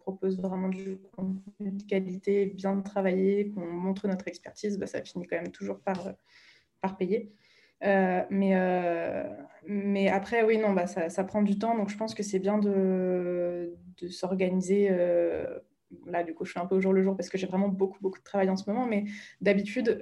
[0.00, 5.26] propose vraiment du contenu de qualité, bien travaillé, qu'on montre notre expertise, bah, ça finit
[5.26, 6.14] quand même toujours par
[6.84, 7.32] par payer.
[7.82, 9.24] Euh, mais, euh,
[9.66, 11.76] mais après, oui, non, bah, ça, ça, prend du temps.
[11.76, 14.88] Donc, je pense que c'est bien de, de s'organiser.
[14.90, 15.58] Euh,
[16.06, 17.68] là, du coup, je suis un peu au jour le jour parce que j'ai vraiment
[17.68, 18.86] beaucoup, beaucoup de travail en ce moment.
[18.86, 19.04] Mais
[19.40, 19.98] d'habitude,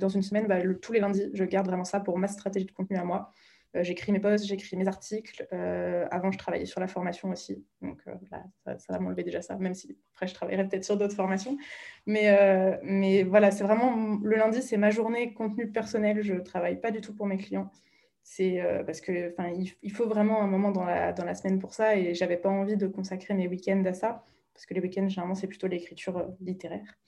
[0.00, 2.72] dans une semaine, bah, tous les lundis, je garde vraiment ça pour ma stratégie de
[2.72, 3.32] contenu à moi.
[3.76, 5.46] Euh, j'écris mes posts, j'écris mes articles.
[5.52, 7.64] Euh, avant, je travaillais sur la formation aussi.
[7.82, 8.44] Donc euh, là,
[8.78, 11.56] ça, va m'enlever déjà ça, même si après, je travaillerai peut-être sur d'autres formations.
[12.06, 16.22] Mais, mais voilà, c'est vraiment le lundi, c'est ma journée contenu personnel.
[16.22, 17.70] Je ne travaille pas du tout pour mes clients.
[18.22, 21.74] C'est parce que il, il, faut vraiment un moment dans la, dans la semaine pour
[21.74, 21.96] ça.
[21.96, 24.24] Et j'avais pas envie de consacrer mes week-ends à ça.
[24.54, 26.98] Parce que les week-ends, généralement, c'est plutôt l'écriture littéraire.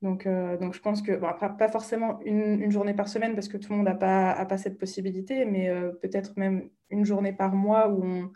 [0.00, 3.56] Donc, euh, donc je pense que, bon, pas forcément une, journée par semaine parce que
[3.56, 7.54] tout le monde n'a pas, pas cette possibilité, mais euh, peut-être même une journée par
[7.54, 8.30] mois où on,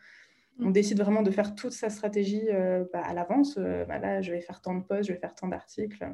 [0.59, 0.73] on, mm.
[0.73, 3.59] décide vraiment de faire toute sa stratégie euh, bah, à l'avance.
[3.59, 6.05] Bah, là, je vais faire tant de posts, je vais faire tant d'articles.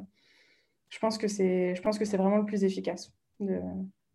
[0.89, 1.73] Je pense que c'est
[2.17, 3.59] vraiment le plus efficace de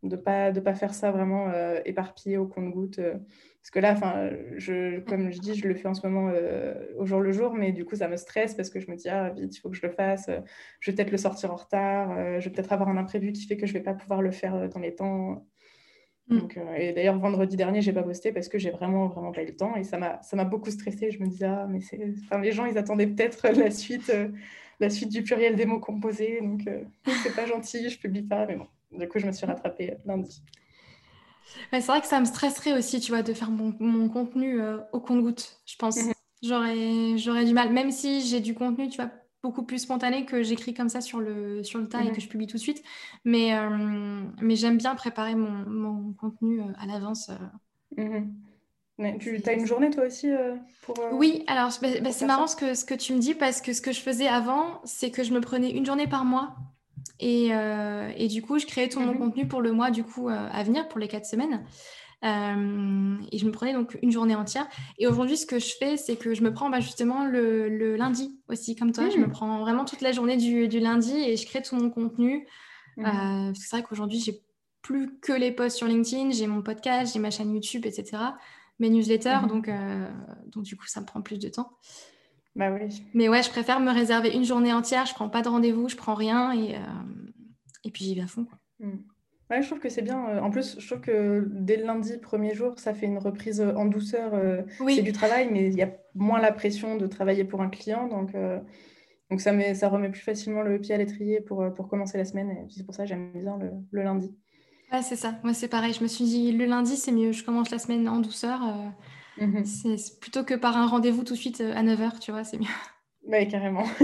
[0.08, 1.50] ne pas, de pas faire ça vraiment
[1.84, 3.00] éparpillé au compte-goutte.
[3.64, 7.06] Parce que là, je, comme je dis, je le fais en ce moment euh, au
[7.06, 9.30] jour le jour, mais du coup, ça me stresse parce que je me dis, ah,
[9.30, 10.28] vite, il faut que je le fasse.
[10.80, 12.10] Je vais peut-être le sortir en retard.
[12.10, 14.20] Euh, je vais peut-être avoir un imprévu qui fait que je ne vais pas pouvoir
[14.20, 15.46] le faire euh, dans les temps.
[16.28, 16.38] Mm.
[16.40, 19.42] Donc, et d'ailleurs, vendredi dernier, je n'ai pas posté parce que j'ai vraiment, vraiment pas
[19.42, 19.74] eu le temps.
[19.76, 21.10] Et ça m'a beaucoup stressé.
[21.10, 21.78] Je me disais, ah, mais.
[22.24, 24.12] Enfin, les gens, ils attendaient peut-être la suite,
[24.78, 26.38] la suite du pluriel des mots composés.
[26.42, 26.68] Donc,
[27.22, 28.44] c'est pas gentil, je publie pas.
[28.44, 28.66] Mais bon,
[28.98, 30.42] du coup, je me suis rattrapée lundi
[31.72, 35.00] c'est vrai que ça me stresserait aussi, tu vois, de faire mon, contenu euh, au
[35.00, 35.96] compte-goutte, je pense.
[35.96, 36.12] Mhm.
[36.42, 39.10] J'aurais, j'aurais du mal, même si j'ai du contenu, tu vois,
[39.42, 42.12] beaucoup plus spontané que j'écris comme ça sur le, sur le tas et mhm.
[42.12, 42.82] que je publie tout de suite.
[43.24, 47.30] Mais, euh, mais j'aime bien préparer mon, mon contenu euh, à l'avance.
[47.96, 48.34] Mhm.
[49.18, 50.28] tu as une journée toi aussi
[50.82, 50.96] pour...
[51.12, 53.72] oui, alors bah, bah, c'est marrant ce que, ce que tu me dis parce que
[53.72, 56.56] ce que je faisais avant, c'est que je me prenais une journée par mois
[57.22, 59.18] euh, et, du coup, je créais tout mon mhm.
[59.18, 61.64] contenu pour le mois du coup euh, à venir, pour les quatre semaines.
[62.24, 64.66] Euh, et je me prenais donc une journée entière.
[64.98, 68.38] Et aujourd'hui, ce que je fais, c'est que je me prends bah, justement le, lundi
[68.48, 69.10] aussi, comme toi.
[69.10, 69.30] Je me hmm.
[69.30, 72.46] prends vraiment toute la journée du, lundi et je crée tout mon contenu.
[72.96, 73.54] Mhm.
[73.56, 74.40] c'est vrai qu'aujourd'hui, j'ai
[74.80, 78.22] plus que les posts sur LinkedIn, j'ai mon podcast, j'ai ma chaîne YouTube, etc.
[78.78, 79.48] Mes newsletters, mhm.
[79.48, 79.70] donc,
[80.46, 81.72] donc du coup, ça me prend plus de temps.
[82.56, 83.02] Bah oui.
[83.14, 85.06] Mais ouais, je préfère me réserver une journée entière.
[85.06, 86.78] Je prends pas de rendez-vous, je prends rien et, euh,
[87.82, 88.46] et puis j'y vais à fond.
[89.50, 90.28] Ouais, je trouve que c'est bien.
[90.28, 93.60] Euh, en plus, je trouve que dès le lundi, premier jour, ça fait une reprise
[93.60, 94.32] euh, en douceur.
[94.88, 98.06] C'est du travail, mais il y a moins la pression de travailler pour un client.
[98.08, 98.36] Donc,
[99.30, 102.24] donc ça, met, ça remet plus facilement le pied à l'étrier pour, pour commencer la
[102.24, 102.50] semaine.
[102.50, 104.32] Et c'est pour ça que j'aime bien le, le lundi.
[104.92, 105.34] Ouais, c'est ça.
[105.42, 105.92] Moi, c'est pareil.
[105.92, 107.32] Je me suis dit, le lundi, c'est mieux.
[107.32, 108.60] Je commence la semaine en douceur.
[109.38, 112.58] Mmh c'est plutôt que par un rendez-vous tout de suite à 9h, tu vois, c'est
[112.58, 112.66] mieux.
[113.26, 113.84] Oui, carrément.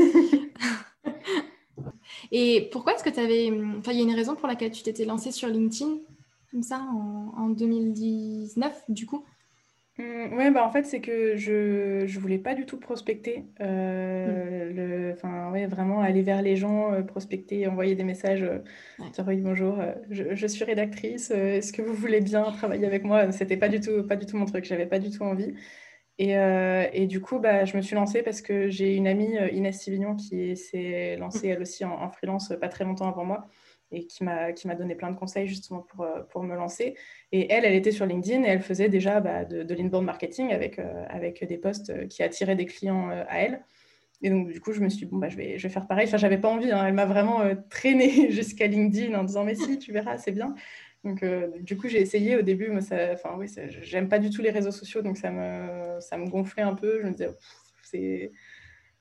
[2.33, 3.51] Et pourquoi est-ce que tu avais.
[3.79, 5.97] Enfin, il y a une raison pour laquelle tu t'étais lancée sur LinkedIn,
[6.51, 6.79] comme ça,
[7.37, 9.25] en, 2019, du coup?
[10.01, 13.45] Mmh, Oui, bah en fait, c'est que je ne voulais pas du tout prospecter.
[13.61, 14.77] Euh, mmh.
[14.77, 18.43] le, enfin, ouais, vraiment aller vers les gens, euh, prospecter, envoyer des messages.
[18.43, 18.59] Euh,
[19.13, 19.79] dire oui, bonjour,
[20.11, 21.31] je, je, suis rédactrice.
[21.31, 23.31] Est-ce que vous voulez bien travailler avec moi?
[23.33, 24.65] C'était pas du tout, pas du tout mon truc.
[24.65, 25.55] J'avais pas du tout envie.
[26.29, 29.49] Euh, et, du coup, bah, je me suis lancée parce que j'ai une amie, euh,
[29.51, 33.49] Inès Sivignon, qui s'est lancée elle aussi en, freelance pas très longtemps avant moi
[33.93, 36.97] et qui m'a donné plein de conseils justement pour, euh, pour me lancer.
[37.33, 40.53] Et elle, elle était sur LinkedIn et elle faisait déjà bah, de, de l'inbound marketing
[40.53, 43.65] avec, avec des posts qui attiraient des clients à elle.
[44.23, 45.87] Et donc, du coup, je me suis dit, bon, bah, je, vais, je vais faire
[45.87, 46.07] pareil.
[46.07, 46.71] Enfin, j'avais pas envie.
[46.71, 46.85] Hein.
[46.87, 50.55] Elle m'a vraiment traînée jusqu'à LinkedIn en disant, mais si, tu verras, c'est bien.
[51.05, 52.69] Donc, euh, du coup, j'ai essayé au début.
[52.69, 53.47] Moi, ça, enfin, oui,
[53.83, 57.01] j'aime pas du tout les réseaux sociaux, donc ça me, ça me gonflait un peu.
[57.01, 57.31] Je me disais,
[57.83, 58.33] c'est,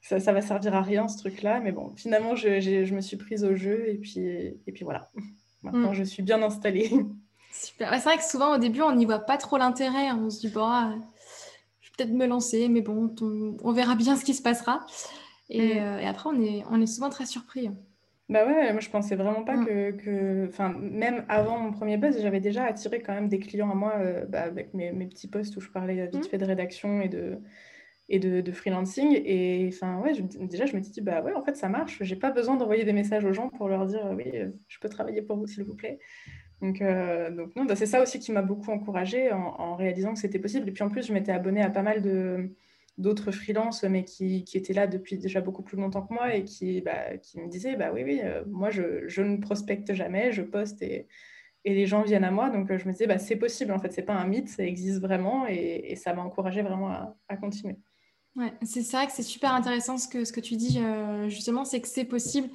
[0.02, 1.60] ça, ça va servir à rien ce truc-là.
[1.60, 5.10] Mais bon, finalement, je, je, me suis prise au jeu et puis, et puis voilà.
[5.64, 5.96] Maintenant, mm.
[5.96, 6.90] je suis bien installée.
[7.52, 7.94] Super.
[7.96, 10.12] c'est vrai que souvent, au début, on n'y voit pas trop l'intérêt.
[10.12, 10.94] On se dit, bon, ah,
[11.82, 13.14] je vais peut-être me lancer, mais bon,
[13.64, 14.86] on, verra bien ce qui se passera.
[15.50, 15.78] Et, mm.
[15.78, 17.70] euh, et, après, on est, on est souvent très surpris.
[18.30, 19.98] Bah ouais, moi je pensais vraiment pas mm.
[19.98, 23.74] que, Enfin, même avant mon premier poste, j'avais déjà attiré quand même des clients à
[23.74, 26.30] moi euh, bah, avec mes, mes, petits posts où je parlais vite mm.
[26.30, 27.40] fait de rédaction et de,
[28.10, 29.22] et de, freelancing.
[29.26, 32.00] Et enfin, ouais, déjà je me dit, bah ouais, en fait ça marche.
[32.02, 34.90] J'ai pas besoin d'envoyer des messages aux gens pour leur dire, oui, euh, je peux
[34.90, 36.00] travailler pour vous s'il vous plaît.
[36.62, 40.20] Donc, euh, donc non, bah, c'est ça aussi qui m'a beaucoup encouragée en, réalisant que
[40.20, 40.68] c'était possible.
[40.68, 42.50] Et puis en plus, je m'étais abonnée à pas mal de
[42.98, 46.44] d'autres freelances, mais qui, qui, étaient là depuis déjà beaucoup plus longtemps que moi et
[46.44, 50.34] qui, bah, qui me disaient bah oui, oui, euh, moi je, je, ne prospecte jamais,
[50.34, 51.08] je poste et,
[51.64, 52.50] et les gens viennent à moi.
[52.50, 54.64] Donc euh, je me disais bah, c'est possible en fait, c'est pas un mythe, ça
[54.64, 56.90] existe vraiment et, ça m'a encouragé vraiment
[57.30, 57.78] à continuer.
[58.36, 61.66] Ouais, c'est vrai que c'est super intéressant ce que, ce que tu dis euh, justement,
[61.66, 62.48] c'est que c'est possible.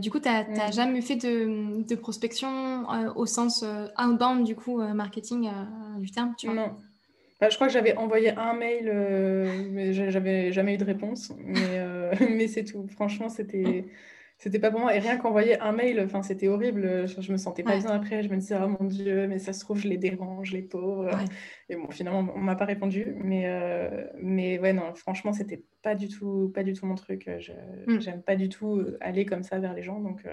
[0.00, 3.64] du coup, tu n'as jamais fait de, de prospection au sens
[3.98, 5.50] outbound, du coup, marketing
[5.98, 6.56] du terme, tu vois?
[6.56, 6.76] Non,
[7.40, 11.32] bah, je crois que j'avais envoyé un mail, euh, mais j'avais jamais eu de réponse.
[11.44, 12.86] Mais, euh, mais c'est tout.
[12.88, 13.84] Franchement, c'était
[14.38, 14.94] c'était pas pour moi.
[14.94, 17.06] Et rien qu'envoyer un mail, enfin, c'était horrible.
[17.06, 18.22] Je, me sentais pas bien après.
[18.22, 21.10] Je me disais, oh mon Dieu, mais ça se trouve, je les dérange, les pauvres.
[21.68, 23.14] Et bon, finalement, on m'a pas répondu.
[23.16, 27.30] Mais, euh, mais ouais, non, franchement, c'était pas du tout, pas du tout mon truc.
[27.38, 27.52] Je
[27.86, 28.00] mm.
[28.00, 30.00] J'aime pas du tout aller comme ça vers les gens.
[30.00, 30.26] Donc,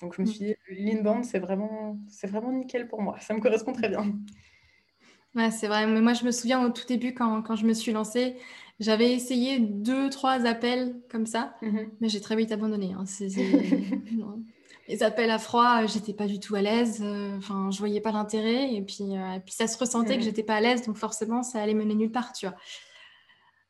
[0.00, 0.30] donc je me mm.
[0.30, 3.18] suis dit, l'inbound, c'est vraiment, c'est vraiment nickel pour moi.
[3.20, 4.12] Ça me correspond très bien.
[5.36, 5.86] Ouais, c'est vrai.
[5.86, 8.36] Mais moi, je me souviens au tout début, quand, quand je me suis lancée,
[8.78, 11.90] j'avais essayé deux, trois appels comme ça, mhm.
[12.00, 12.92] mais j'ai très vite abandonné.
[12.92, 13.04] Hein.
[14.88, 17.00] Les appels à froid, j'étais pas du tout à l'aise.
[17.02, 18.72] Euh, enfin, je voyais pas l'intérêt.
[18.72, 20.24] Et puis, euh, puis ça se ressentait que mhm.
[20.24, 20.86] j'étais pas à l'aise.
[20.86, 22.56] Donc forcément, ça allait mener nulle part, tu vois.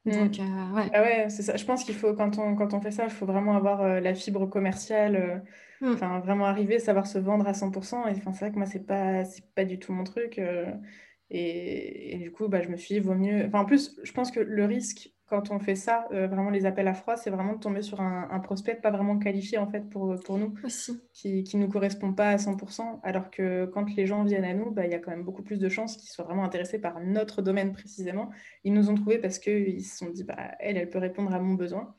[0.05, 0.13] Mhm.
[0.13, 0.91] Donc, euh, ouais.
[0.93, 1.57] Ah ouais, c'est ça.
[1.57, 4.15] Je pense qu'il faut, quand on, quand on fait ça, il faut vraiment avoir la
[4.15, 5.43] fibre commerciale.
[5.81, 5.93] Mm.
[5.93, 8.09] Enfin, vraiment arriver, savoir se vendre à 100%.
[8.09, 9.23] Et c'est vrai que moi, c'est pas,
[9.55, 10.39] pas du tout mon truc.
[11.31, 13.47] Et, du coup, bah, je me suis dit, vaut mieux.
[13.47, 16.67] Enfin, en plus, je pense que le risque, quand on fait ça, euh, vraiment les
[16.67, 19.89] appels à froid, c'est vraiment de tomber sur un, prospect pas vraiment qualifié, en fait,
[19.91, 20.55] pour, pour nous,
[21.13, 23.01] qui ne nous correspond pas à 100%.
[23.03, 25.43] Alors que quand les gens viennent à nous, bah, il y a quand même beaucoup
[25.43, 28.31] plus de chances qu'ils soient vraiment intéressés par notre domaine précisément.
[28.63, 31.41] Ils nous ont trouvés parce qu'ils se sont dit, bah, elle, elle peut répondre à
[31.41, 31.95] mon besoin.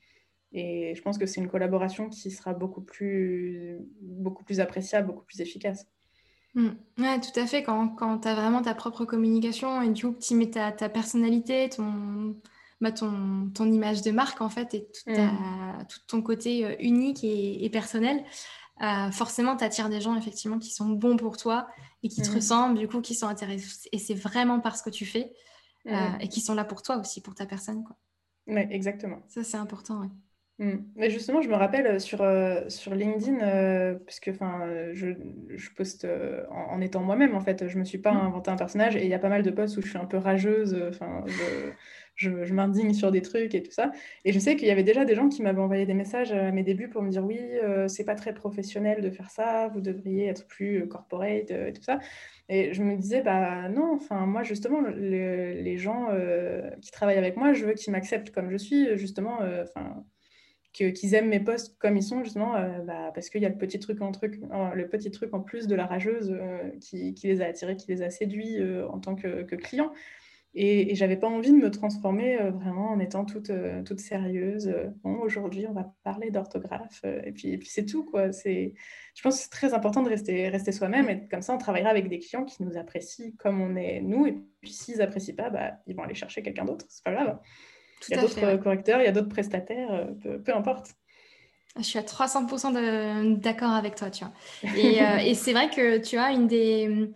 [0.53, 5.25] Et je pense que c'est une collaboration qui sera beaucoup plus, beaucoup plus appréciable, beaucoup
[5.25, 5.85] plus efficace.
[6.55, 6.69] Mm.
[6.97, 7.63] Ouais, tout à fait.
[7.63, 10.89] Quand, quand tu as vraiment ta propre communication et du coup, tu mets ta, ta
[10.89, 12.35] personnalité, ton,
[12.81, 15.85] bah, ton, ton, image de marque, en fait, et tout, mm.
[15.89, 18.23] tout ton côté euh, unique et, personnel,
[18.81, 21.67] euh, forcément, tu attires des gens, effectivement, qui sont bons pour toi
[22.03, 22.35] et qui te mm.
[22.35, 23.89] ressemblent, du coup, qui sont intéressés.
[23.91, 25.33] Et c'est vraiment parce que tu fais
[25.87, 27.83] euh, et qui sont là pour toi aussi, pour ta personne.
[27.83, 27.95] Quoi.
[28.47, 29.21] Ouais, exactement.
[29.27, 30.09] Ça, c'est important, ouais.
[30.59, 30.77] Mmh.
[30.95, 34.31] Mais justement, je me rappelle euh, sur, euh, sur LinkedIn, euh, parce que
[34.93, 35.09] je,
[35.49, 36.07] je poste
[36.49, 37.67] en, étant moi-même, en fait.
[37.67, 38.17] Je ne me suis pas mmh.
[38.17, 40.05] inventé un personnage et il y a pas mal de posts où je suis un
[40.05, 41.23] peu rageuse, enfin,
[42.15, 43.91] je, je, m'indigne sur des trucs et tout ça.
[44.25, 46.51] Et je sais qu'il y avait déjà des gens qui m'avaient envoyé des messages à
[46.51, 47.39] mes débuts pour me dire oui,
[47.87, 51.99] c'est pas très professionnel de faire ça, vous devriez être plus corporate et tout ça.
[52.49, 56.07] Et je me disais, bah non, enfin, moi, justement, les gens
[56.81, 60.03] qui travaillent avec moi, je veux qu'ils m'acceptent comme je suis, justement, enfin
[60.77, 63.57] qu'ils aiment mes posts comme ils sont justement euh, bah, parce qu'il y a le
[63.57, 64.39] petit truc en truc
[64.73, 68.01] le petit truc en plus de la rageuse euh, qui, les a attirés qui les
[68.01, 69.91] a séduits euh, en tant que, que clients
[70.53, 73.51] Et, et j'avais pas envie de me transformer vraiment en étant toute,
[73.85, 74.73] toute sérieuse.
[75.03, 77.03] Bon, aujourd'hui, on va parler d'orthographe.
[77.03, 78.31] et puis, et puis c'est tout, quoi.
[78.31, 81.09] Je pense que c'est très important de rester, rester soi-même.
[81.09, 84.25] Et comme ça, on travaillera avec des clients qui nous apprécient comme on est nous.
[84.25, 86.85] Et puis, s'ils apprécient pas, bah, ils vont aller chercher quelqu'un d'autre.
[86.89, 87.39] C'est pas grave.
[88.09, 90.91] Il y a d'autres correcteurs, il y a d'autres prestataires, peu, peu importe.
[91.77, 94.33] Je suis à 300% d'accord avec toi, tu vois.
[94.77, 97.11] Et, et c'est vrai que, tu vois, une des,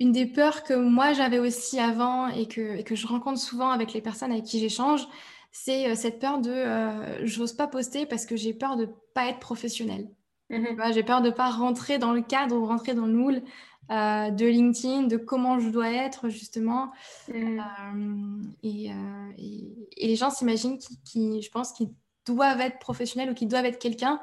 [0.00, 3.92] une des peurs que moi j'avais aussi avant et que, que, je rencontre souvent avec
[3.92, 5.06] les personnes avec qui j'échange,
[5.52, 9.28] c'est euh, cette peur de euh, j'ose pas poster parce que j'ai peur de pas
[9.28, 10.08] être professionnelle.
[10.50, 10.92] Mm-hmm.
[10.92, 13.42] J'ai peur de pas rentrer dans le cadre ou rentrer dans le moule
[13.90, 16.92] euh, de LinkedIn, de comment je dois être justement.
[17.28, 18.42] Mm.
[18.62, 18.90] Et,
[19.38, 21.90] et, les gens s'imaginent qui, je pense, qu'ils
[22.26, 24.20] doivent être professionnels ou qu'ils doivent être quelqu'un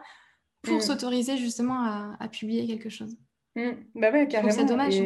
[0.61, 0.81] pour mm.
[0.81, 3.15] s'autoriser justement à, à publier quelque chose.
[3.55, 3.71] Mmh.
[3.95, 4.51] Bah ouais, carrément.
[4.51, 4.99] C'est dommage.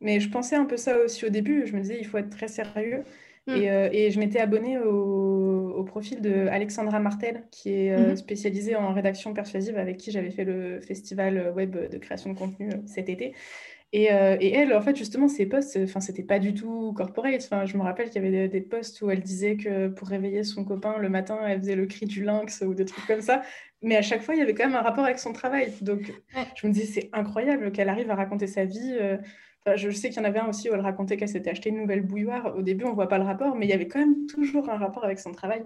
[0.00, 1.66] Mais je pensais un peu ça aussi au début.
[1.66, 3.04] Je me disais, il faut être très sérieux.
[3.46, 3.52] Mmh.
[3.54, 8.12] Et, euh, et, je m'étais abonnée au, au, profil de Alexandra Martel, qui est euh,
[8.12, 8.16] mmh.
[8.16, 12.68] spécialisée en rédaction persuasive, avec qui j'avais fait le festival web de création de contenu
[12.68, 13.34] euh, cet été.
[13.92, 17.42] Et, euh, et, elle, en fait, justement, ses posts, enfin, c'était pas du tout corporate.
[17.44, 20.44] Enfin, je me rappelle qu'il y avait des, posts où elle disait que pour réveiller
[20.44, 23.42] son copain le matin, elle faisait le cri du lynx ou des trucs comme ça.
[23.82, 25.72] Mais à chaque fois, il y avait quand même un rapport avec son travail.
[25.80, 26.12] Donc,
[26.54, 28.96] je me disais, c'est incroyable qu'elle arrive à raconter sa vie.
[29.00, 29.16] Euh,
[29.66, 31.70] enfin, je sais qu'il y en avait un aussi où elle racontait qu'elle s'était acheté
[31.70, 32.54] une nouvelle bouilloire.
[32.56, 34.76] Au début, on voit pas le rapport, mais il y avait quand même toujours un
[34.78, 35.64] rapport avec son travail.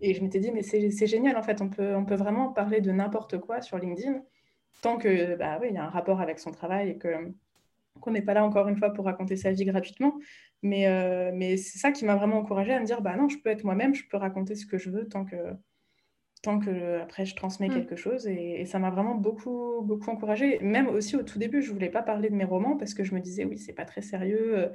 [0.00, 2.80] Et je m'étais dit, mais c'est génial, en fait, on peut, on peut vraiment parler
[2.80, 4.22] de n'importe quoi sur LinkedIn,
[4.82, 7.08] tant que, bah oui, il y a un rapport avec son travail et que
[8.00, 10.18] qu'on n'est pas là encore une fois pour raconter sa vie gratuitement.
[10.62, 13.38] Mais, euh, mais c'est ça qui m'a vraiment encouragée à me dire, bah non, je
[13.38, 15.36] peux être moi-même, je peux raconter ce que je veux tant que,
[16.42, 17.74] tant que après je transmets mm.
[17.74, 18.26] quelque chose.
[18.26, 20.58] Et, ça m'a vraiment beaucoup, beaucoup encouragée.
[20.60, 23.14] Même aussi au tout début, je voulais pas parler de mes romans parce que je
[23.14, 24.58] me disais, oui, c'est pas très sérieux.
[24.58, 24.68] Euh,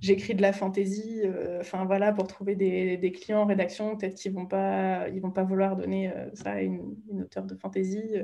[0.00, 1.22] j'écris de la fantaisie.
[1.24, 5.20] Euh, enfin voilà, pour trouver des, des, clients en rédaction, peut-être qu'ils vont pas, ils
[5.20, 8.16] vont pas vouloir donner ça à une, une auteure de fantaisie.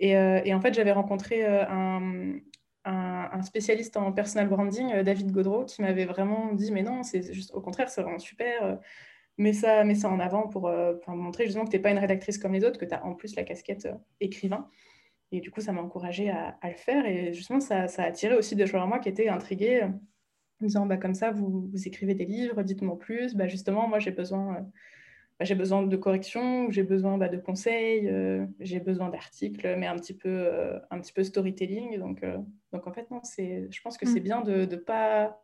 [0.00, 2.38] Et, et, en fait, j'avais rencontré un,
[2.88, 7.32] un, spécialiste en personal branding, euh, David Godreau, qui m'avait vraiment dit mais non, c'est
[7.32, 8.64] juste au contraire, c'est vraiment super.
[8.64, 8.76] Euh,
[9.38, 11.98] mets ça, mets ça en avant pour, euh, montrer justement que tu n'es pas une
[11.98, 13.88] rédactrice comme les autres, que tu as en plus la casquette
[14.20, 14.68] écrivain.
[15.32, 17.06] Et du coup, ça m'a encouragée à, le faire.
[17.06, 20.66] Et justement, ça, ça, a attiré aussi des joueurs à moi qui étaient intrigués, en
[20.66, 23.34] disant bah, comme ça, vous, vous écrivez des livres, dites-moi plus.
[23.34, 24.66] Bah, justement, moi, j'ai besoin
[25.38, 29.86] bah, j'ai besoin de corrections, j'ai besoin bah, de conseils, euh, j'ai besoin d'articles, mais
[29.86, 31.98] un petit peu, euh, un petit peu storytelling.
[31.98, 32.38] Donc, euh,
[32.72, 34.22] donc en fait, non, je pense que c'est mm.
[34.22, 35.40] bien de ne pas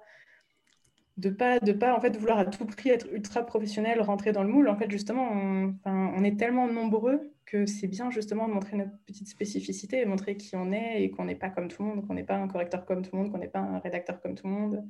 [1.17, 4.43] de pas de pas en fait vouloir à tout prix être ultra professionnel rentrer dans
[4.43, 8.53] le moule en fait justement on, on est tellement nombreux que c'est bien justement de
[8.53, 11.89] montrer notre petite spécificité montrer qui on est et qu'on n'est pas comme tout le
[11.89, 14.21] monde qu'on n'est pas un correcteur comme tout le monde qu'on n'est pas un rédacteur
[14.21, 14.85] comme tout le monde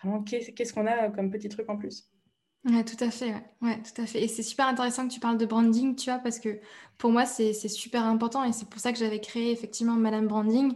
[0.00, 2.12] vraiment qu'est-ce qu'on a comme petit truc en plus?
[2.66, 3.80] Ouais, tout à fait, ouais.
[3.82, 4.24] tout à fait.
[4.24, 6.58] Et c'est super intéressant que tu parles de branding, tu vois, parce que
[6.98, 10.74] pour moi, c'est super important et c'est pour ça que j'avais créé effectivement Madame Branding,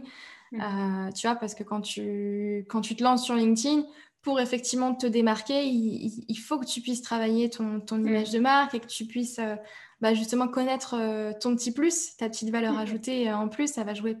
[0.51, 0.61] mmh.
[0.61, 3.83] euh, tu vois, parce que quand tu, quand tu te lances sur LinkedIn,
[4.21, 8.07] pour effectivement te démarquer, il, faut que tu puisses travailler ton, ton mmh.
[8.07, 9.55] image de marque et que tu puisses euh,
[9.99, 12.79] bah, justement connaître euh, ton petit plus, ta petite valeur mmh.
[12.79, 14.15] ajoutée en plus, ça va jouer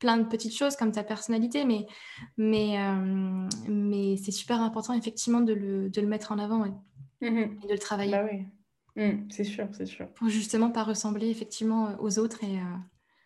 [0.00, 1.86] plein de petites choses comme ta personnalité, mais,
[2.36, 6.64] mais, euh, mais c'est super important effectivement de le, de le mettre en avant
[7.20, 8.12] mmh et de le travailler.
[8.12, 8.46] Bah oui.
[8.96, 10.08] Mmh, c'est sûr, c'est sûr.
[10.14, 12.42] Pour justement pas ressembler effectivement euh, aux autres.
[12.42, 12.58] Et,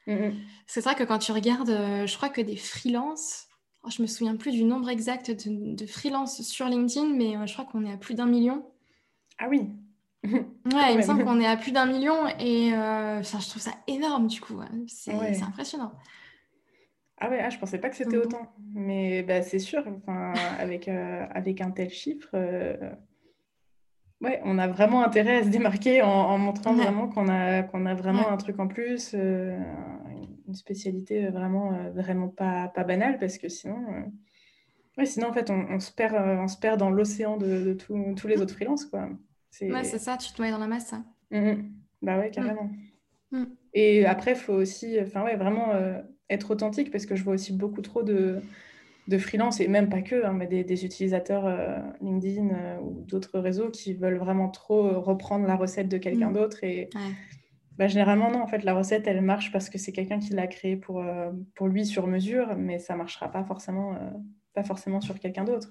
[0.09, 0.35] euh, mmh
[0.66, 3.47] C'est vrai que quand tu regardes, je crois que des freelances,
[3.85, 7.53] oh, je me souviens plus du nombre exact de, de freelances sur LinkedIn, mais je
[7.53, 8.66] crois qu'on est à plus d'un million.
[9.39, 9.70] Ah oui,
[10.25, 14.27] Ouais, il me semble qu'on est à plus d'un million et je trouve ça énorme
[14.27, 14.61] du coup.
[14.89, 15.12] C'est
[15.43, 15.93] impressionnant.
[17.19, 18.53] Ah ouais, ah, je pensais pas que c'était autant.
[18.75, 19.85] Mais bah, c'est sûr,
[20.59, 22.77] avec, euh, avec un tel chiffre, euh,
[24.21, 27.95] ouais, on a vraiment intérêt à se démarquer en, montrant vraiment qu'on a, qu'on a
[27.95, 29.57] vraiment un truc en plus, euh,
[30.49, 33.79] une spécialité vraiment, vraiment pas, pas banale, parce que sinon,
[34.99, 38.41] ouais, sinon en fait, on, se, perd, on se perd dans l'océan de, tous les
[38.41, 38.87] autres freelances.
[38.87, 39.09] Quoi.
[39.62, 40.93] Ouais, c'est ça, tu te dans la masse.
[40.93, 41.05] Hein.
[41.31, 41.73] Mmh, mmh.
[42.03, 42.71] Bah ouais, carrément.
[43.31, 43.45] Mmh.
[43.73, 45.73] Et après, il faut aussi, enfin ouais, vraiment
[46.31, 48.41] être authentique parce que je vois aussi beaucoup trop de,
[49.09, 53.39] de freelance et même pas que, hein, mais des, utilisateurs euh, LinkedIn euh, ou d'autres
[53.39, 56.35] réseaux qui veulent vraiment trop reprendre la recette de quelqu'un mm.
[56.35, 56.64] d'autre.
[56.64, 56.89] Et
[57.77, 60.47] bah, généralement, non, en fait, la recette, elle marche parce que c'est quelqu'un qui l'a
[60.47, 63.97] créée pour, euh, pour lui sur mesure, mais ça marchera pas forcément,
[64.55, 65.70] pas forcément sur quelqu'un d'autre.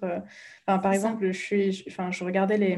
[0.67, 2.77] Enfin, par exemple, je, suis, enfin, je regardais les,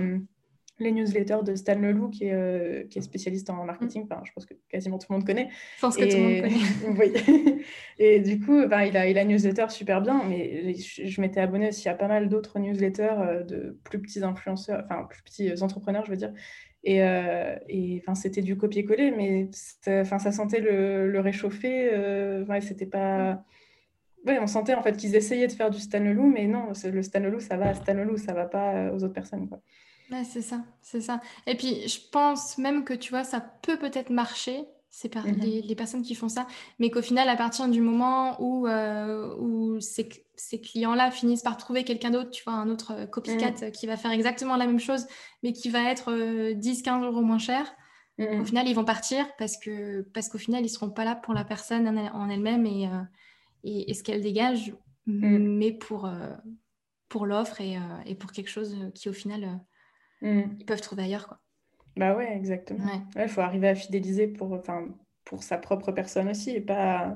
[0.80, 4.04] les newsletters de Stan Leloup, qui est, euh, qui est spécialiste en marketing.
[4.04, 5.50] Enfin, je pense que quasiment tout le monde connaît.
[5.78, 7.14] Je pense que tout le monde connaît.
[7.16, 7.64] oui.
[7.98, 11.70] Et du coup, il, a, il a une newsletter super bien, mais je, m'étais abonnée
[11.70, 16.04] aussi à pas mal d'autres newsletters euh, de plus petits influenceurs, enfin, plus petits entrepreneurs,
[16.06, 16.34] je veux dire.
[16.84, 21.90] Et, euh, et c'était du copier-coller, mais ça sentait le, le réchauffer.
[22.48, 23.44] ouais, c'était pas.
[24.26, 27.02] Ouais, on sentait en fait qu'ils essayaient de faire du Stan Leloup, mais non, le
[27.02, 29.48] Stan Leloup, ça va à Stan Leloup, ça va pas aux autres personnes.
[29.48, 29.62] Quoi.
[30.12, 31.22] Ouais, c'est ça, c'est ça.
[31.48, 35.40] Et puis, je pense même que, tu vois, ça peut peut-être marcher, c'est par mhm.
[35.40, 36.48] les, personnes qui font ça,
[36.80, 41.58] mais qu'au final, à partir du moment où, euh, où ces, ces clients-là finissent par
[41.58, 43.72] trouver quelqu'un d'autre, tu vois, un autre euh, copycat mhm.
[43.72, 45.06] qui va faire exactement la même chose,
[45.44, 47.74] mais qui va être 10-15 euh, euros moins cher,
[48.18, 48.46] au mhm.
[48.46, 51.34] final, ils vont partir parce que parce qu'au final, ils ne seront pas là pour
[51.34, 52.90] la personne en elle-même et,
[53.66, 54.74] et, et, ce qu'elle dégage,
[55.06, 56.10] mais pour,
[57.10, 59.60] pour l'offre et, et, pour quelque chose qui, au final
[60.26, 60.58] Mm.
[60.60, 61.28] ils peuvent trouver ailleurs.
[61.28, 61.40] Quoi.
[61.96, 62.84] Bah ouais, exactement.
[63.16, 63.28] Il ouais.
[63.28, 64.60] faut arriver à fidéliser pour,
[65.24, 67.16] pour sa propre personne aussi et pas,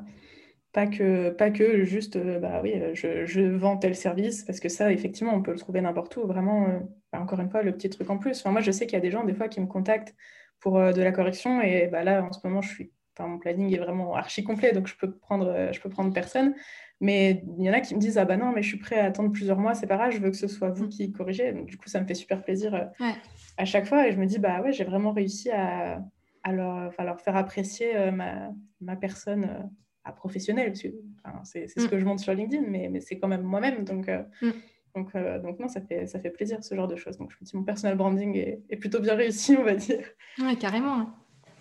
[0.72, 4.60] pas, que, pas que juste, euh, bah oui, euh, je, je, vends tel service parce
[4.60, 6.28] que ça, effectivement, on peut le trouver n'importe où.
[6.28, 6.80] Vraiment, euh,
[7.12, 8.40] bah, encore une fois, le petit truc en plus.
[8.40, 10.16] Enfin, moi, je sais qu'il y a des gens, des fois, qui me contactent
[10.60, 13.74] pour de la correction et bah, là, en ce moment, je suis Enfin, mon planning
[13.76, 16.56] est vraiment archi complet, donc je peux prendre, je peux prendre personne.
[17.02, 19.00] Mais il y en a qui me disent Ah bah non, mais je suis prêt
[19.00, 20.90] à attendre plusieurs mois, c'est pas grave, je veux que ce soit vous mm.
[20.90, 21.54] qui corrigez.
[21.54, 23.12] Donc, du coup, ça me fait super plaisir euh,
[23.58, 24.08] à chaque fois.
[24.08, 26.04] Et je me dis Bah ouais, j'ai vraiment réussi à,
[26.44, 29.64] à, leur, leur, faire apprécier euh, ma, ma, personne euh,
[30.04, 30.74] à professionnelle.
[30.76, 31.90] C'est ce mm.
[31.90, 33.84] que je montre sur LinkedIn, mais, mais c'est quand même moi-même.
[33.84, 34.10] Donc.
[34.42, 34.52] Mm.
[34.96, 37.16] Donc, donc non, ça fait, ça fait plaisir ce genre de choses.
[37.20, 40.04] Donc je me dis mon personal branding est, est plutôt bien réussi, on va dire.
[40.40, 41.12] Ouais, carrément.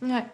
[0.01, 0.25] Ouais.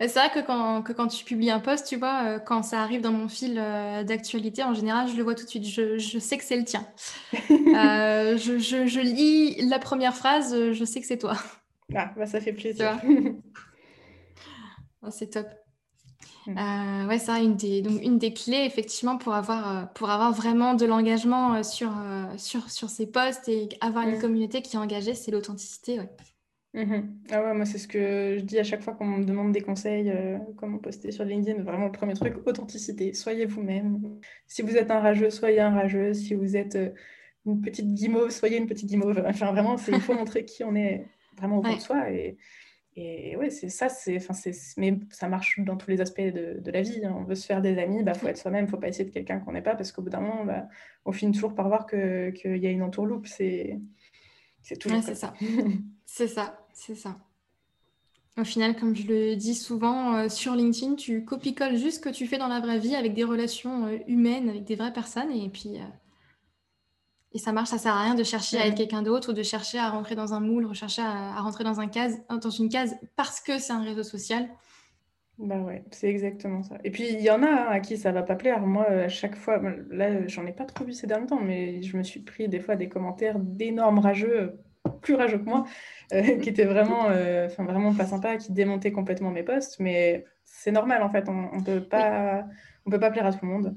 [0.00, 2.82] C'est vrai que quand, que quand, tu publies un post, tu vois, euh, quand ça
[2.82, 5.66] arrive dans mon fil euh, d'actualité, en général, je le vois tout de suite.
[5.66, 6.86] Je, je sais que c'est le tien.
[7.34, 11.36] euh, je, je, je, lis la première phrase, je sais que c'est toi.
[11.96, 13.00] Ah, bah ça fait plaisir.
[15.02, 15.48] oh, c'est top.
[16.46, 16.58] Mm.
[16.58, 20.74] Euh, ouais, c'est une des, donc une des clés, effectivement, pour avoir, pour avoir vraiment
[20.74, 21.90] de l'engagement sur,
[22.36, 24.20] sur, sur ces posts et avoir une mm.
[24.20, 25.98] communauté qui est engagée, c'est l'authenticité.
[25.98, 26.08] Ouais.
[26.78, 27.18] Mhm.
[27.30, 29.60] Ah ouais, moi, c'est ce que je dis à chaque fois qu'on me demande des
[29.60, 31.62] conseils, euh, comment poster sur LinkedIn.
[31.64, 33.14] Vraiment, le premier truc, authenticité.
[33.14, 34.20] Soyez vous-même.
[34.46, 36.14] Si vous êtes un rageux, soyez un rageux.
[36.14, 36.90] Si vous êtes euh,
[37.46, 39.22] une petite guimauve, soyez une petite guimauve.
[39.26, 41.06] Enfin, vraiment, il faut montrer qui on est
[41.36, 42.12] vraiment au fond de soi.
[42.12, 42.38] Et,
[42.94, 44.18] et ouais, c'est ça, c'est,
[44.76, 47.04] mais ça marche dans tous les aspects de, de la vie.
[47.04, 47.14] Hein.
[47.16, 48.88] On veut se faire des amis, il bah, faut être soi-même, il ne faut pas
[48.88, 50.68] essayer de quelqu'un qu'on n'est pas, parce qu'au bout d'un moment, bah,
[51.04, 53.26] on finit toujours par voir qu'il y a une entourloupe.
[53.26, 53.80] C'est,
[54.62, 54.88] c'est tout.
[55.02, 55.34] c'est ça.
[56.06, 57.16] c'est ça, c'est ça.
[58.38, 62.08] Au final, comme je le dis souvent euh, sur LinkedIn, tu copie-colles juste ce que
[62.08, 65.32] tu fais dans la vraie vie avec des relations euh, humaines, avec des vraies personnes,
[65.32, 65.84] et puis euh,
[67.32, 67.70] et ça marche.
[67.70, 70.14] Ça sert à rien de chercher à être quelqu'un d'autre ou de chercher à rentrer
[70.14, 73.58] dans un moule, rechercher à, à rentrer dans un case, dans une case parce que
[73.58, 74.48] c'est un réseau social.
[75.38, 76.78] Bah ouais, c'est exactement ça.
[76.84, 78.60] Et puis il y en a hein, à qui ça va pas plaire.
[78.60, 79.60] Moi, à chaque fois,
[79.90, 82.60] là, j'en ai pas trop vu ces derniers temps, mais je me suis pris des
[82.60, 85.64] fois des commentaires d'énormes rageux, plus rageux que moi,
[86.12, 89.80] euh, qui étaient vraiment, euh, vraiment pas sympas, qui démontaient complètement mes posts.
[89.80, 92.44] Mais c'est normal en fait, on, on peut pas,
[92.86, 93.76] on peut pas plaire à tout le monde.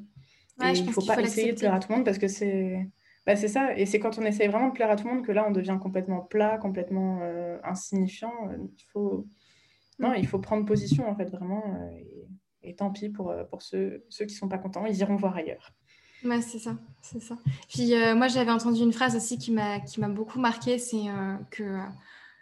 [0.59, 2.87] Ouais, il faut pas essayer de plaire à tout le monde parce que c'est,
[3.25, 3.75] bah, c'est ça.
[3.77, 5.51] Et c'est quand on essaye vraiment de plaire à tout le monde que là, on
[5.51, 8.33] devient complètement plat, complètement euh, insignifiant.
[8.51, 9.27] Il faut
[9.99, 11.63] non, il faut prendre position, en fait, vraiment.
[12.63, 15.35] Et, tant pis pour, pour ceux, ceux qui ne sont pas contents, ils iront voir
[15.35, 15.73] ailleurs.
[16.23, 17.37] Ouais, c'est ça, c'est ça.
[17.69, 21.03] Puis euh, moi, j'avais entendu une phrase aussi qui m'a qui m'a beaucoup marqué, c'est
[21.49, 21.79] que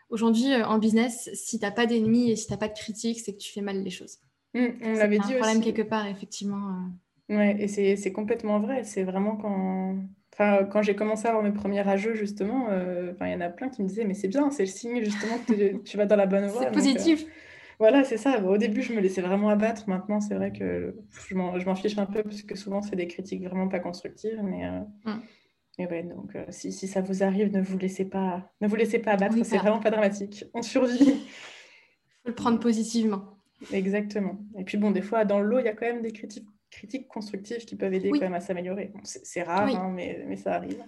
[0.09, 3.19] aujourd'hui en business, si tu n'as pas d'ennemis et si tu n'as pas de critiques,
[3.19, 4.17] c'est que tu fais mal les choses.
[4.53, 6.89] Mmh, on l'avait dit un problème quelque part, effectivement.
[7.29, 8.83] Ouais, et c'est complètement vrai.
[8.83, 9.97] C'est vraiment quand
[10.33, 12.67] Enfin, quand j'ai commencé à avoir mes premiers rageux, justement,
[13.21, 15.37] il y en a plein qui me disaient, mais c'est bien, c'est le signe justement
[15.45, 16.63] que tu vas dans la bonne voie.
[16.63, 17.25] c'est positif.
[17.79, 18.43] Voilà, c'est ça.
[18.43, 19.87] Au début, je me laissais vraiment abattre.
[19.87, 20.95] Maintenant, c'est vrai que
[21.29, 24.41] je m'en fiche un peu parce que souvent, c'est des critiques vraiment pas constructives.
[24.43, 25.85] Mais, euh, mm.
[25.85, 28.99] ouais, donc, euh, si, si, ça vous arrive, ne vous laissez pas, ne vous laissez
[28.99, 29.35] pas abattre.
[29.45, 30.43] c'est vraiment pas dramatique.
[30.53, 30.97] On survit.
[30.99, 33.37] Il faut le prendre positivement.
[33.71, 34.39] Exactement.
[34.57, 36.47] Et puis, bon, des fois, dans le lot, il y a quand même des critiques,
[36.69, 38.91] critiques constructives qui peuvent aider quand même à s'améliorer.
[39.03, 40.83] c'est rare, hein, mais, mais ça arrive.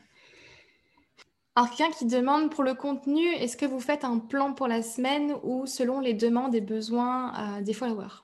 [1.55, 4.81] Alors, quelqu'un qui demande pour le contenu, est-ce que vous faites un plan pour la
[4.81, 8.23] semaine ou selon les demandes et besoins euh, des followers,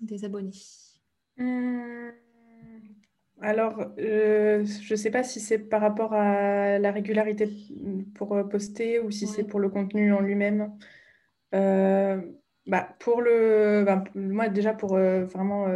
[0.00, 0.52] des abonnés?
[1.36, 2.08] Hmm.
[3.42, 7.50] Alors, euh, je ne sais pas si c'est par rapport à la régularité
[8.14, 10.72] pour euh, poster ou si c'est pour le contenu en lui-même.
[12.66, 15.66] Bah, pour le, bah, moi déjà pour vraiment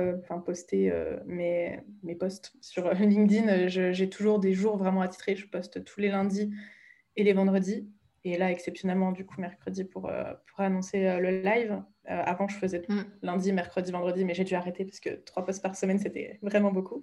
[0.45, 0.93] poster
[1.27, 5.37] mes, mes posts sur LinkedIn, j'ai toujours des jours vraiment attitrés.
[5.37, 6.53] Je poste tous les lundis
[7.17, 7.89] et les vendredis.
[8.25, 10.11] et là, exceptionnellement, du coup, mercredi pour,
[10.47, 11.81] pour annoncer le live.
[12.07, 13.05] avant, je faisais mm.
[13.23, 16.73] lundi, mercredi, vendredi, mais j'ai dû arrêter parce que trois posts par semaine, c'était vraiment
[16.73, 17.03] beaucoup.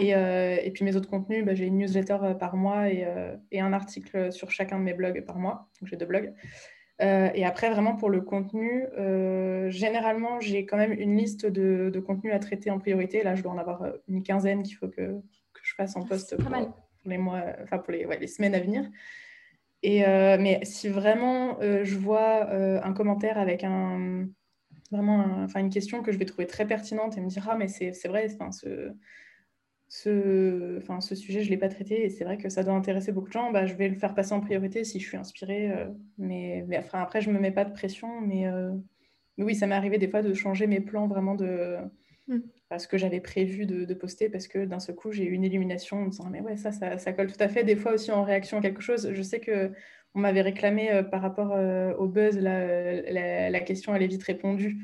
[0.00, 3.06] Et, et, puis mes autres contenus, bah, j'ai une newsletter par mois et,
[3.52, 5.70] et, un article sur chacun de mes blogs par mois.
[5.80, 6.34] Donc j'ai deux blogs.
[7.02, 11.90] Euh, et après, vraiment pour le contenu, euh, généralement, j'ai quand même une liste de,
[11.92, 13.22] de, contenus à traiter en priorité.
[13.22, 15.20] Là, je dois en avoir euh, une quinzaine qu'il faut que,
[15.52, 16.52] que, je fasse en ah, poste pour,
[17.06, 18.88] les mois, enfin pour les, ouais, les, semaines à venir.
[19.82, 20.00] Et,
[20.38, 24.28] mais si vraiment je vois un commentaire avec un,
[24.90, 27.68] vraiment enfin une question que je vais trouver très pertinente et me dire ah mais
[27.68, 28.94] c'est vrai, ce,
[29.94, 32.72] ce, enfin, ce sujet, je ne l'ai pas traité et c'est vrai que ça doit
[32.72, 35.16] intéresser beaucoup de gens, bah, je vais le faire passer en priorité si je suis
[35.16, 35.70] inspirée.
[35.70, 35.86] Euh,
[36.18, 38.20] mais, enfin, après, je ne me mets pas de pression.
[38.20, 38.72] Mais, euh,
[39.38, 41.76] mais oui, ça m'est arrivé des fois de changer mes plans vraiment de
[42.26, 42.38] mm.
[42.76, 45.44] ce que j'avais prévu de, de, poster parce que d'un seul coup, j'ai eu une
[45.44, 47.62] illumination en me disant mais ouais, ça, ça, ça, colle tout à fait.
[47.62, 49.12] Des fois aussi en réaction à quelque chose.
[49.12, 49.70] Je sais que
[50.16, 51.56] on m'avait réclamé euh, par rapport
[52.00, 54.76] au buzz, la, la, la, question, elle est vite répondue.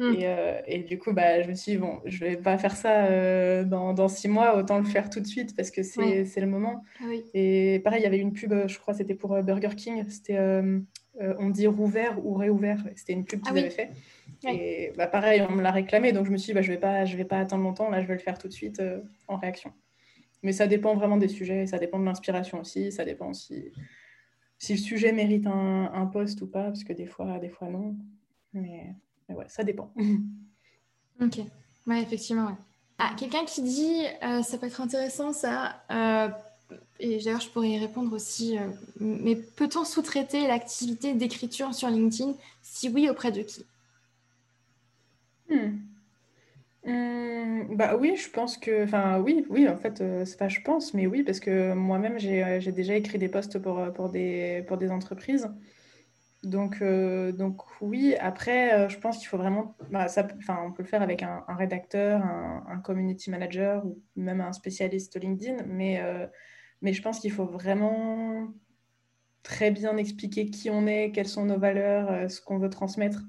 [0.00, 0.16] Mm.
[0.22, 3.04] Euh, et, du coup, bah, je me suis dit, bon, je vais pas faire ça
[3.04, 6.46] euh, dans, dans, six mois, autant le faire tout de suite parce que c'est le
[6.46, 6.82] moment.
[7.00, 10.02] Ah et pareil, il y avait une pub, je crois, c'était pour euh, Burger King.
[10.08, 10.38] C'était,
[11.18, 12.82] on dit rouvert ou réouvert.
[12.96, 13.90] C'était une pub ah qu'ils avaient fait.
[14.48, 16.12] Et bah, pareil, on me l'a réclamé.
[16.12, 17.90] Donc je me suis dit, bah, je vais pas, je vais pas attendre longtemps.
[17.90, 18.82] Là, je vais le faire tout de suite
[19.28, 19.70] en réaction.
[20.42, 21.66] Mais ça dépend vraiment des sujets.
[21.66, 22.90] Ça dépend de l'inspiration aussi.
[22.90, 23.70] Ça dépend si,
[24.56, 26.64] si le sujet mérite un, un post ou pas.
[26.64, 27.96] Parce que des fois, des fois non.
[28.54, 28.94] Mais
[29.32, 29.92] ouais, ça dépend.
[31.20, 31.40] ok,
[31.86, 32.56] ouais, effectivement.
[33.02, 36.28] Ah, quelqu'un qui dit, euh, ça peut être intéressant ça, euh,
[36.98, 38.68] et d'ailleurs je pourrais y répondre aussi, euh,
[39.00, 42.34] mais peut-on sous-traiter l'activité d'écriture sur LinkedIn?
[42.62, 43.64] Si oui, auprès de qui?
[45.48, 45.78] Hmm.
[46.84, 50.92] Hmm, bah oui, je pense que, enfin oui, oui, en fait, c'est pas je pense,
[50.92, 54.90] mais oui, parce que moi-même j'ai déjà écrit des posts pour, pour, des, pour des
[54.90, 55.48] entreprises.
[56.42, 60.06] Donc, euh, donc oui, après, euh, je pense qu'il faut vraiment, bah,
[60.64, 65.64] on peut le faire avec un, rédacteur, un, community manager ou même un spécialiste LinkedIn,
[65.66, 66.26] mais, euh,
[66.80, 68.48] mais je pense qu'il faut vraiment
[69.42, 73.22] très bien expliquer qui on est, quelles sont nos valeurs, ce qu'on veut transmettre,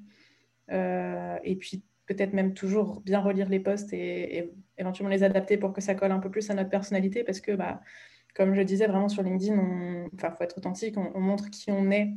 [0.70, 5.82] et puis peut-être même toujours bien relire les posts et, éventuellement les adapter pour que
[5.82, 7.82] ça colle un peu plus à notre personnalité, parce que, bah,
[8.36, 12.14] comme je disais, vraiment sur LinkedIn, il faut être authentique, on montre qui on est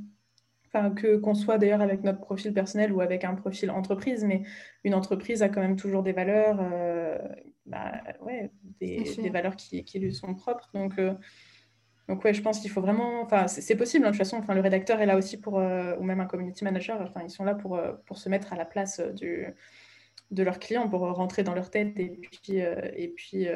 [0.97, 4.43] que qu'on soit d'ailleurs avec notre profil personnel ou avec un profil entreprise, mais
[4.83, 7.18] une entreprise a quand même toujours des valeurs, euh,
[7.66, 8.51] bah, ouais,
[8.81, 10.70] des, valeurs qui, qui, lui sont propres.
[10.75, 11.14] Donc, euh,
[12.09, 14.05] donc ouais, je pense qu'il faut vraiment, enfin, c'est possible.
[14.05, 16.27] Hein, de toute façon, enfin, le rédacteur est là aussi pour, euh, ou même un
[16.27, 17.01] community manager.
[17.01, 19.47] Enfin, ils sont là pour pour se mettre à la place du
[20.31, 23.47] de leurs clients pour rentrer dans leur tête et puis, et puis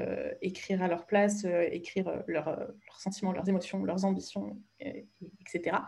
[0.43, 5.79] écrire à leur place, écrire leurs sentiments, leurs émotions, leurs ambitions, etc.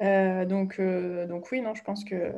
[0.00, 2.32] Euh, donc, euh, donc oui, non, je pense que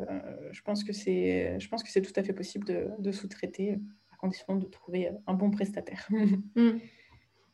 [0.50, 3.78] je pense que c'est je pense que c'est tout à fait possible de, de sous-traiter
[4.12, 6.08] à condition de trouver un bon prestataire.
[6.56, 6.78] Mm.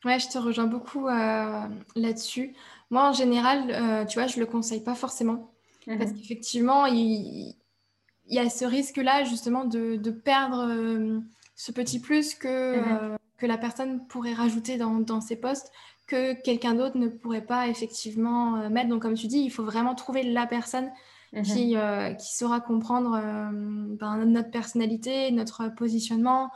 [0.06, 2.54] Ouais, je te rejoins beaucoup euh, là-dessus.
[2.88, 5.52] Moi, en général, tu vois, je le conseille pas forcément
[5.86, 7.54] parce qu'effectivement, il,
[8.26, 11.22] il, y a ce risque-là justement de, de perdre
[11.54, 13.16] ce petit plus que mm-hmm.
[13.36, 15.70] que la personne pourrait rajouter dans, dans ses postes
[16.10, 18.88] que quelqu'un d'autre ne pourrait pas effectivement euh, mettre.
[18.88, 20.90] Donc, comme tu dis, il faut vraiment trouver la personne
[21.32, 21.42] mhm.
[21.42, 26.50] qui, euh, qui, saura comprendre euh, ben, notre personnalité, notre positionnement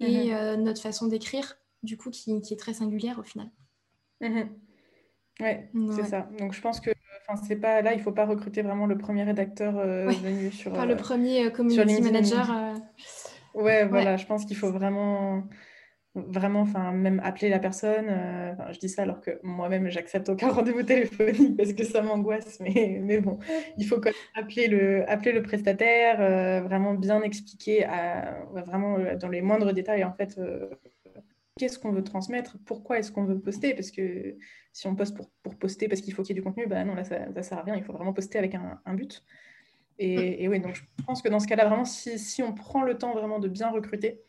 [0.00, 0.62] et mhm.
[0.62, 3.50] notre façon d'écrire, du coup, qui, qui, est très singulière au final.
[4.20, 4.50] Mhm.
[5.40, 6.28] Ouais, c'est ça.
[6.38, 6.90] Donc, je pense que
[7.46, 10.72] c'est pas là, il faut pas recruter vraiment le premier rédacteur venu sur.
[10.72, 12.74] Pas le premier community manager.
[13.54, 15.44] Ouais, voilà, je pense qu'il faut vraiment
[16.28, 18.06] vraiment, enfin, même appeler la personne.
[18.08, 22.60] Euh, je dis ça alors que moi-même, j'accepte aucun rendez-vous téléphonique parce que ça m'angoisse,
[22.60, 23.38] mais, mais bon,
[23.76, 28.98] il faut quand même appeler le, appeler le prestataire, euh, vraiment bien expliquer, à, vraiment
[28.98, 30.40] euh, dans les moindres détails, en fait,
[31.58, 34.36] qu'est-ce qu'on veut transmettre, pourquoi est-ce qu'on veut poster, parce que
[34.72, 36.94] si on poste pour, poster parce qu'il faut qu'il y ait du contenu, bah non,
[36.94, 39.24] là, ça ne sert à rien, il faut vraiment poster avec un, un but.
[39.98, 42.82] Et, et, oui, donc je pense que dans ce cas-là, vraiment, si, si on prend
[42.82, 44.22] le temps vraiment de bien recruter,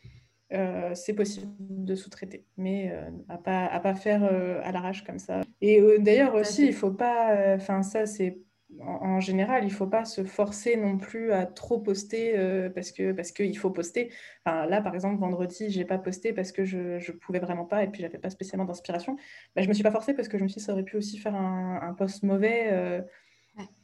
[0.52, 5.04] euh, c'est possible de sous-traiter, mais euh, à pas à pas faire euh, à l'arrache
[5.04, 5.42] comme ça.
[5.60, 8.38] Et d'ailleurs aussi, il faut pas, enfin ça c'est
[8.80, 12.34] en, général, il faut pas se forcer non plus à trop poster
[12.74, 14.12] parce que parce qu'il faut poster.
[14.44, 17.84] Enfin, là, par exemple, vendredi, j'ai pas posté parce que je je pouvais vraiment pas
[17.84, 19.16] et puis j'avais pas spécialement d'inspiration.
[19.54, 20.96] Bah, je me suis pas forcée parce que je me suis dit ça aurait pu
[20.96, 23.02] aussi faire un, un post mauvais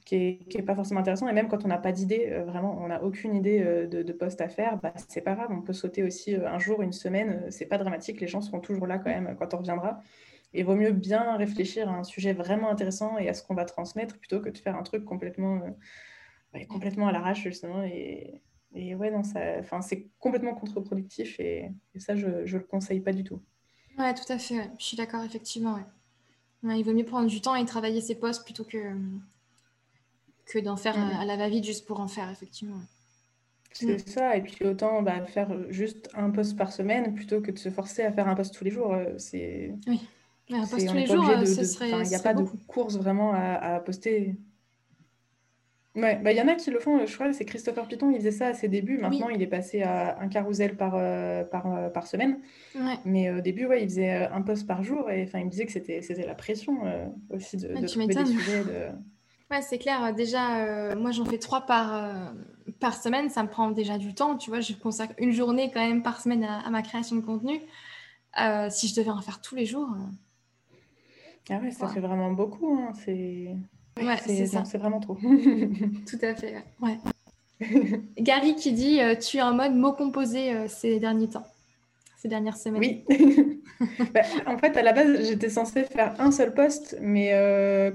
[0.07, 1.29] qui n'est pas forcément intéressant.
[1.29, 4.13] Et même quand on n'a pas d'idée, euh, vraiment, on n'a aucune idée euh, de,
[4.13, 6.93] poste à faire, bah, c'est pas grave, on peut sauter aussi euh, un jour, une
[6.93, 10.01] semaine, c'est pas dramatique, les gens seront toujours là quand même quand on reviendra.
[10.55, 13.65] il vaut mieux bien réfléchir à un sujet vraiment intéressant et à ce qu'on va
[13.65, 15.61] transmettre plutôt que de faire un truc complètement,
[16.69, 17.83] complètement à l'arrache, justement.
[17.83, 18.43] Et,
[18.75, 23.43] et ouais, non, c'est complètement contre-productif et, ça, je ne le conseille pas du tout.
[23.99, 24.71] Ouais, tout à fait.
[24.79, 25.79] Je suis d'accord, effectivement.
[26.63, 28.79] il vaut mieux prendre du temps et travailler ses postes plutôt que,
[30.47, 31.21] que d'en faire mm.
[31.21, 32.81] à la va-vite juste pour en faire, effectivement.
[33.73, 34.11] C'est mm.
[34.11, 37.69] ça, et puis autant bah, faire juste un poste par semaine plutôt que de se
[37.69, 38.95] forcer à faire un poste tous les jours.
[38.95, 39.75] Euh, c'est...
[39.87, 40.01] Oui,
[40.51, 41.91] un poste tous les jours, euh, ce serait.
[41.91, 44.37] Il n'y a pas de course vraiment à, poster.
[45.97, 48.19] Ouais, bah, il y en a qui le font, je crois, c'est Christopher Piton, il
[48.19, 48.99] faisait ça à ses débuts.
[48.99, 52.39] Maintenant, il est passé à un carrousel par, euh, par, par semaine.
[53.05, 55.67] Mais au début, ouais, il faisait un poste par jour et enfin, il me disait
[55.67, 56.79] que c'était, c'était la pression
[57.31, 58.65] aussi de, de trouver des sujets.
[58.65, 59.16] De...
[59.51, 60.13] Ouais, c'est clair.
[60.15, 62.33] Déjà, moi, j'en fais trois par,
[62.81, 64.37] par semaine, ça me prend déjà du temps.
[64.37, 67.61] Tu vois, je consacre une journée quand même par semaine à, ma création de contenu.
[68.41, 69.89] Euh, si je devais en faire tous les jours.
[69.91, 70.75] Euh,
[71.51, 72.77] ah ouais, ça fait vraiment beaucoup.
[72.77, 72.93] Hein.
[73.05, 73.57] C'est
[74.03, 75.15] ouais, c'est vraiment trop.
[76.07, 76.63] Tout à fait.
[76.81, 76.99] Ouais.
[78.19, 81.47] Gary qui dit euh, tu es en mode mot composé ces derniers temps,
[82.17, 82.81] ces dernières semaines.
[82.81, 83.05] Oui.
[84.15, 87.31] Bah, en fait, à la base, j'étais censée faire un seul post, mais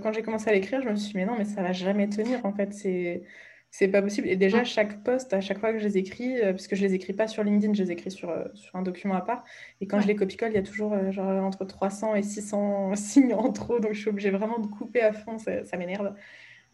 [0.03, 2.07] quand j'ai commencé à l'écrire, je me suis dit mais non, mais ça va jamais
[2.07, 2.45] tenir.
[2.45, 3.24] En fait, c'est
[3.72, 4.28] c'est pas possible.
[4.28, 6.82] Et déjà, chaque post, à chaque fois que je les écris, euh, parce que je
[6.86, 9.45] les écris pas sur LinkedIn, je les écris sur, euh, sur un document à part.
[9.80, 12.95] Et quand je les copie-colle, il y a toujours euh, genre, entre 300 et 600
[12.95, 13.80] signes en trop.
[13.80, 15.38] Donc, je suis obligée vraiment de couper à fond.
[15.38, 16.13] Ça, ça m'énerve.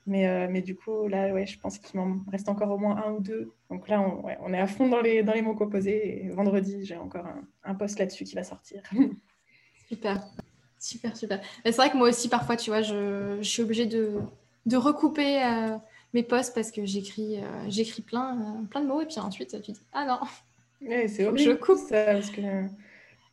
[0.07, 3.11] Mais, mais du coup, là, ouais, je pense qu'il m'en reste encore au moins un
[3.11, 3.51] ou deux.
[3.69, 6.23] Donc là, on, ouais, on est à fond dans les, dans les mots composés.
[6.23, 8.81] Et vendredi, j'ai encore un, un post là-dessus qui va sortir.
[9.89, 10.25] super.
[10.79, 11.41] Super, super.
[11.65, 14.19] C'est vrai que moi aussi, parfois, tu vois, je, je suis obligée de,
[14.65, 15.41] de recouper
[16.13, 19.61] mes posts parce que j'écris euh, j'écris plein, euh, plein de mots et puis ensuite
[19.61, 20.19] tu dis ah non.
[21.07, 21.39] c'est horrible.
[21.39, 21.77] Je coupe.
[21.77, 22.41] Ça, parce que...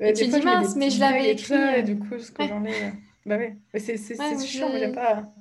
[0.00, 1.54] et tu dis mince, mais je l'avais écrit.
[1.76, 2.92] et du coup, ce que j'en ai.
[3.26, 3.96] Bah ouais, c'est
[4.44, 5.32] chiant, mais j'aime pas.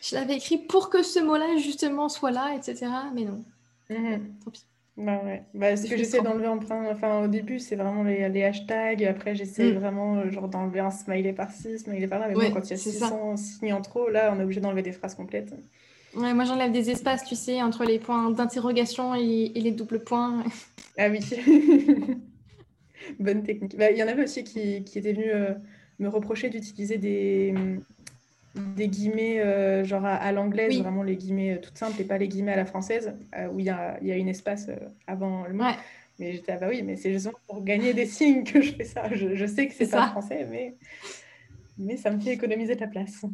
[0.00, 2.86] Je l'avais écrit pour que ce mot-là, justement, soit là, etc.
[3.14, 3.44] Mais non.
[3.90, 4.34] Mhm.
[4.44, 4.64] Tant pis.
[4.96, 5.42] Bah ouais.
[5.54, 6.58] Bah, ce que j'essaie d'enlever en
[6.90, 9.78] enfin au début c'est vraiment les, les, hashtags, après j'essaie mm.
[9.78, 12.74] vraiment euh, genre d'enlever un smiley par-ci, smiley par là, mais bon quand il y
[12.74, 15.54] a 600 signes en trop, là on est obligé d'enlever des phrases complètes.
[16.14, 20.44] Ouais, moi j'enlève des espaces, tu sais, entre les points d'interrogation et, les doubles points.
[20.98, 21.20] Ah oui.
[23.18, 23.78] Bonne technique.
[23.78, 25.54] Bah, il y en avait aussi qui, qui étaient venus euh,
[26.00, 27.54] me reprocher d'utiliser des,
[28.54, 32.28] des guillemets euh, genre à, l'anglaise, vraiment les guillemets euh, toutes simples et pas les
[32.28, 33.14] guillemets à la française,
[33.52, 34.68] où il y a, y a une espace
[35.06, 35.64] avant le mot.
[36.18, 38.84] Mais j'étais, ah bah oui, mais c'est justement pour gagner des signes que je fais
[38.84, 39.08] ça.
[39.12, 40.74] Je, je sais que c'est pas français, mais,
[41.78, 43.24] mais ça me fait économiser de la place.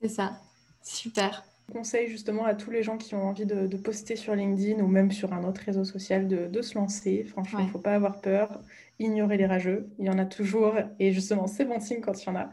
[0.00, 0.38] C'est ça.
[0.82, 4.88] Super conseille justement à tous les gens qui ont envie de, poster sur LinkedIn ou
[4.88, 7.24] même sur un autre réseau social de, se lancer.
[7.24, 8.60] Franchement, il ne faut pas avoir peur,
[8.98, 9.88] ignorer les rageux.
[9.98, 12.50] Il y en a toujours et justement, c'est bon signe quand il y en a.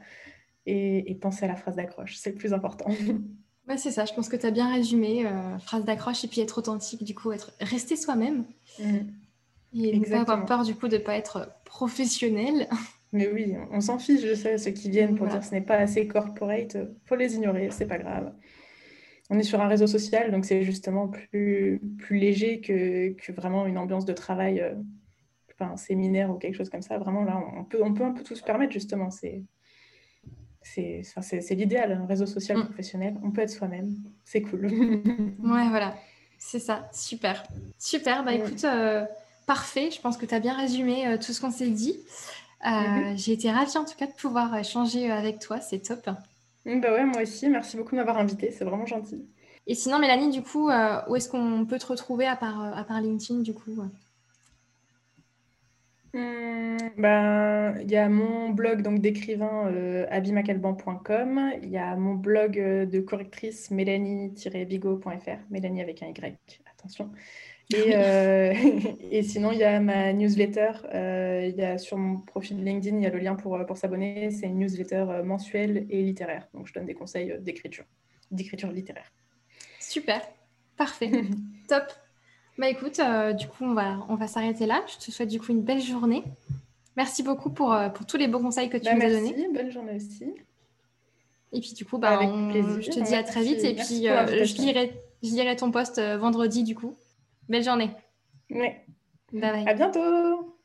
[0.66, 2.89] Et, et penser à la phrase d'accroche, c'est le plus important.
[3.66, 5.26] Ouais, c'est ça, je pense que tu as bien résumé.
[5.26, 8.43] Euh, phrase d'accroche et puis être authentique, du coup, être rester soi-même.
[8.78, 8.97] Mmh.
[9.76, 12.68] Et ne pas avoir peur, du coup, de ne pas être professionnel.
[13.14, 15.78] Mais oui, on s'en fiche, je sais, ceux qui viennent pour dire ce n'est pas
[15.78, 18.34] assez corporate, faut les ignorer, c'est pas grave
[19.30, 23.66] on est sur un réseau social, donc c'est justement plus, plus léger que, que, vraiment
[23.66, 24.76] une ambiance de travail, euh,
[25.59, 26.97] un séminaire ou quelque chose comme ça.
[26.97, 29.09] Vraiment, là, on peut, on peut un peu tout se permettre, justement.
[29.09, 29.43] C'est
[30.64, 32.66] c'est l'idéal, un réseau social mm.
[32.66, 33.16] professionnel.
[33.24, 33.95] On peut être soi-même.
[34.24, 34.66] C'est cool.
[35.43, 35.95] ouais, voilà.
[36.39, 36.89] C'est ça.
[36.91, 37.43] Super.
[37.78, 38.24] Super.
[38.24, 39.05] Bah écoute, euh,
[39.45, 39.91] parfait.
[39.91, 41.97] Je pense que tu as bien résumé euh, tout ce qu'on s'est dit.
[42.64, 43.18] Mm-hmm.
[43.18, 45.59] J'ai été ravie en tout cas de pouvoir échanger avec toi.
[45.59, 46.09] C'est top.
[46.66, 47.49] Mmh, bah ouais, moi aussi.
[47.49, 48.51] Merci beaucoup de m'avoir invité.
[48.51, 49.26] C'est vraiment gentil.
[49.68, 52.72] Et sinon, Mélanie, du coup, euh, où est-ce qu'on peut te retrouver à part, euh,
[52.74, 53.78] à part LinkedIn, du coup
[56.14, 62.16] mmh, ben, il y a mon blog donc d'écrivain euh, abimacalban.com, il y a mon
[62.16, 67.11] blog euh, de correctrice mélanie-bigo.fr, Mélanie avec un Y, attention.
[67.74, 68.53] Et, euh,
[69.11, 70.72] et, sinon, il y a ma newsletter.
[70.93, 74.30] Il y a sur mon profil LinkedIn, il y a le lien pour, pour s'abonner.
[74.32, 76.47] C'est une newsletter mensuelle et littéraire.
[76.53, 77.86] Donc, je donne des conseils d'écriture,
[78.32, 79.11] d'écriture littéraire.
[79.80, 80.22] Super,
[80.78, 81.09] parfait,
[81.68, 81.84] top.
[82.58, 82.99] Bah écoute,
[83.38, 84.84] du coup, on va, on va s'arrêter là.
[84.88, 86.24] Je te souhaite du coup une belle journée.
[86.95, 89.34] Merci beaucoup pour, pour tous les beaux conseils que tu bah, nous as donnés.
[89.36, 90.26] Merci, bonne journée aussi.
[91.51, 93.64] Et puis du coup, bah, je te dis à très vite.
[93.64, 94.93] Et puis, je, lirai,
[95.24, 96.95] je lirai ton post vendredi du coup.
[97.49, 97.89] Belle journée.
[98.49, 98.70] Oui.
[99.34, 100.58] Bye À bientôt.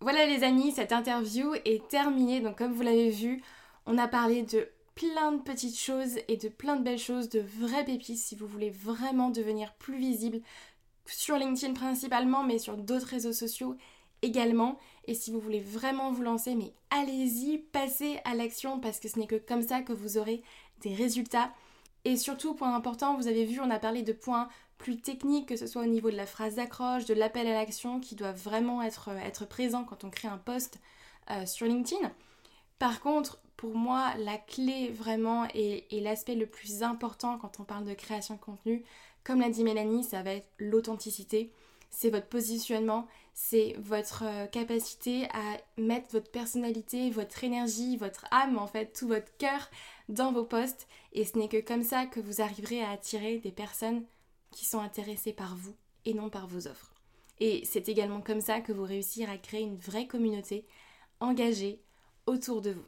[0.00, 2.40] Voilà les amis, cette interview est terminée.
[2.40, 3.42] Donc comme vous l'avez vu,
[3.86, 7.40] on a parlé de plein de petites choses et de plein de belles choses, de
[7.40, 10.40] vraies pépites si vous voulez vraiment devenir plus visible
[11.12, 13.76] sur LinkedIn principalement, mais sur d'autres réseaux sociaux
[14.22, 14.78] également.
[15.06, 19.18] Et si vous voulez vraiment vous lancer, mais allez-y, passez à l'action parce que ce
[19.18, 20.42] n'est que comme ça que vous aurez
[20.82, 21.50] des résultats.
[22.04, 24.48] Et surtout, point important, vous avez vu, on a parlé de points
[24.78, 28.00] plus techniques, que ce soit au niveau de la phrase d'accroche, de l'appel à l'action,
[28.00, 30.78] qui doivent vraiment être, être présents quand on crée un post
[31.30, 32.10] euh, sur LinkedIn.
[32.78, 37.64] Par contre, pour moi, la clé vraiment et, et l'aspect le plus important quand on
[37.64, 38.82] parle de création de contenu,
[39.24, 41.52] comme l'a dit Mélanie, ça va être l'authenticité.
[41.90, 48.58] C'est votre positionnement, c'est votre euh, capacité à mettre votre personnalité, votre énergie, votre âme,
[48.58, 49.68] en fait, tout votre cœur
[50.08, 50.86] dans vos posts.
[51.12, 54.04] Et ce n'est que comme ça que vous arriverez à attirer des personnes
[54.52, 56.94] qui sont intéressées par vous et non par vos offres.
[57.40, 60.66] Et c'est également comme ça que vous réussirez à créer une vraie communauté
[61.20, 61.80] engagée
[62.26, 62.86] autour de vous.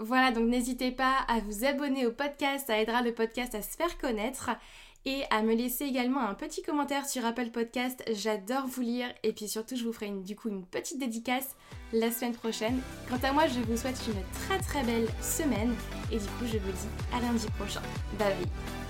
[0.00, 3.76] Voilà, donc n'hésitez pas à vous abonner au podcast, ça aidera le podcast à se
[3.76, 4.50] faire connaître
[5.04, 8.02] et à me laisser également un petit commentaire sur Apple Podcast.
[8.12, 11.56] J'adore vous lire et puis surtout je vous ferai du coup une petite dédicace
[11.92, 12.80] la semaine prochaine.
[13.08, 15.74] Quant à moi, je vous souhaite une très très belle semaine
[16.12, 17.82] et du coup je vous dis à lundi prochain.
[18.18, 18.87] Bye bye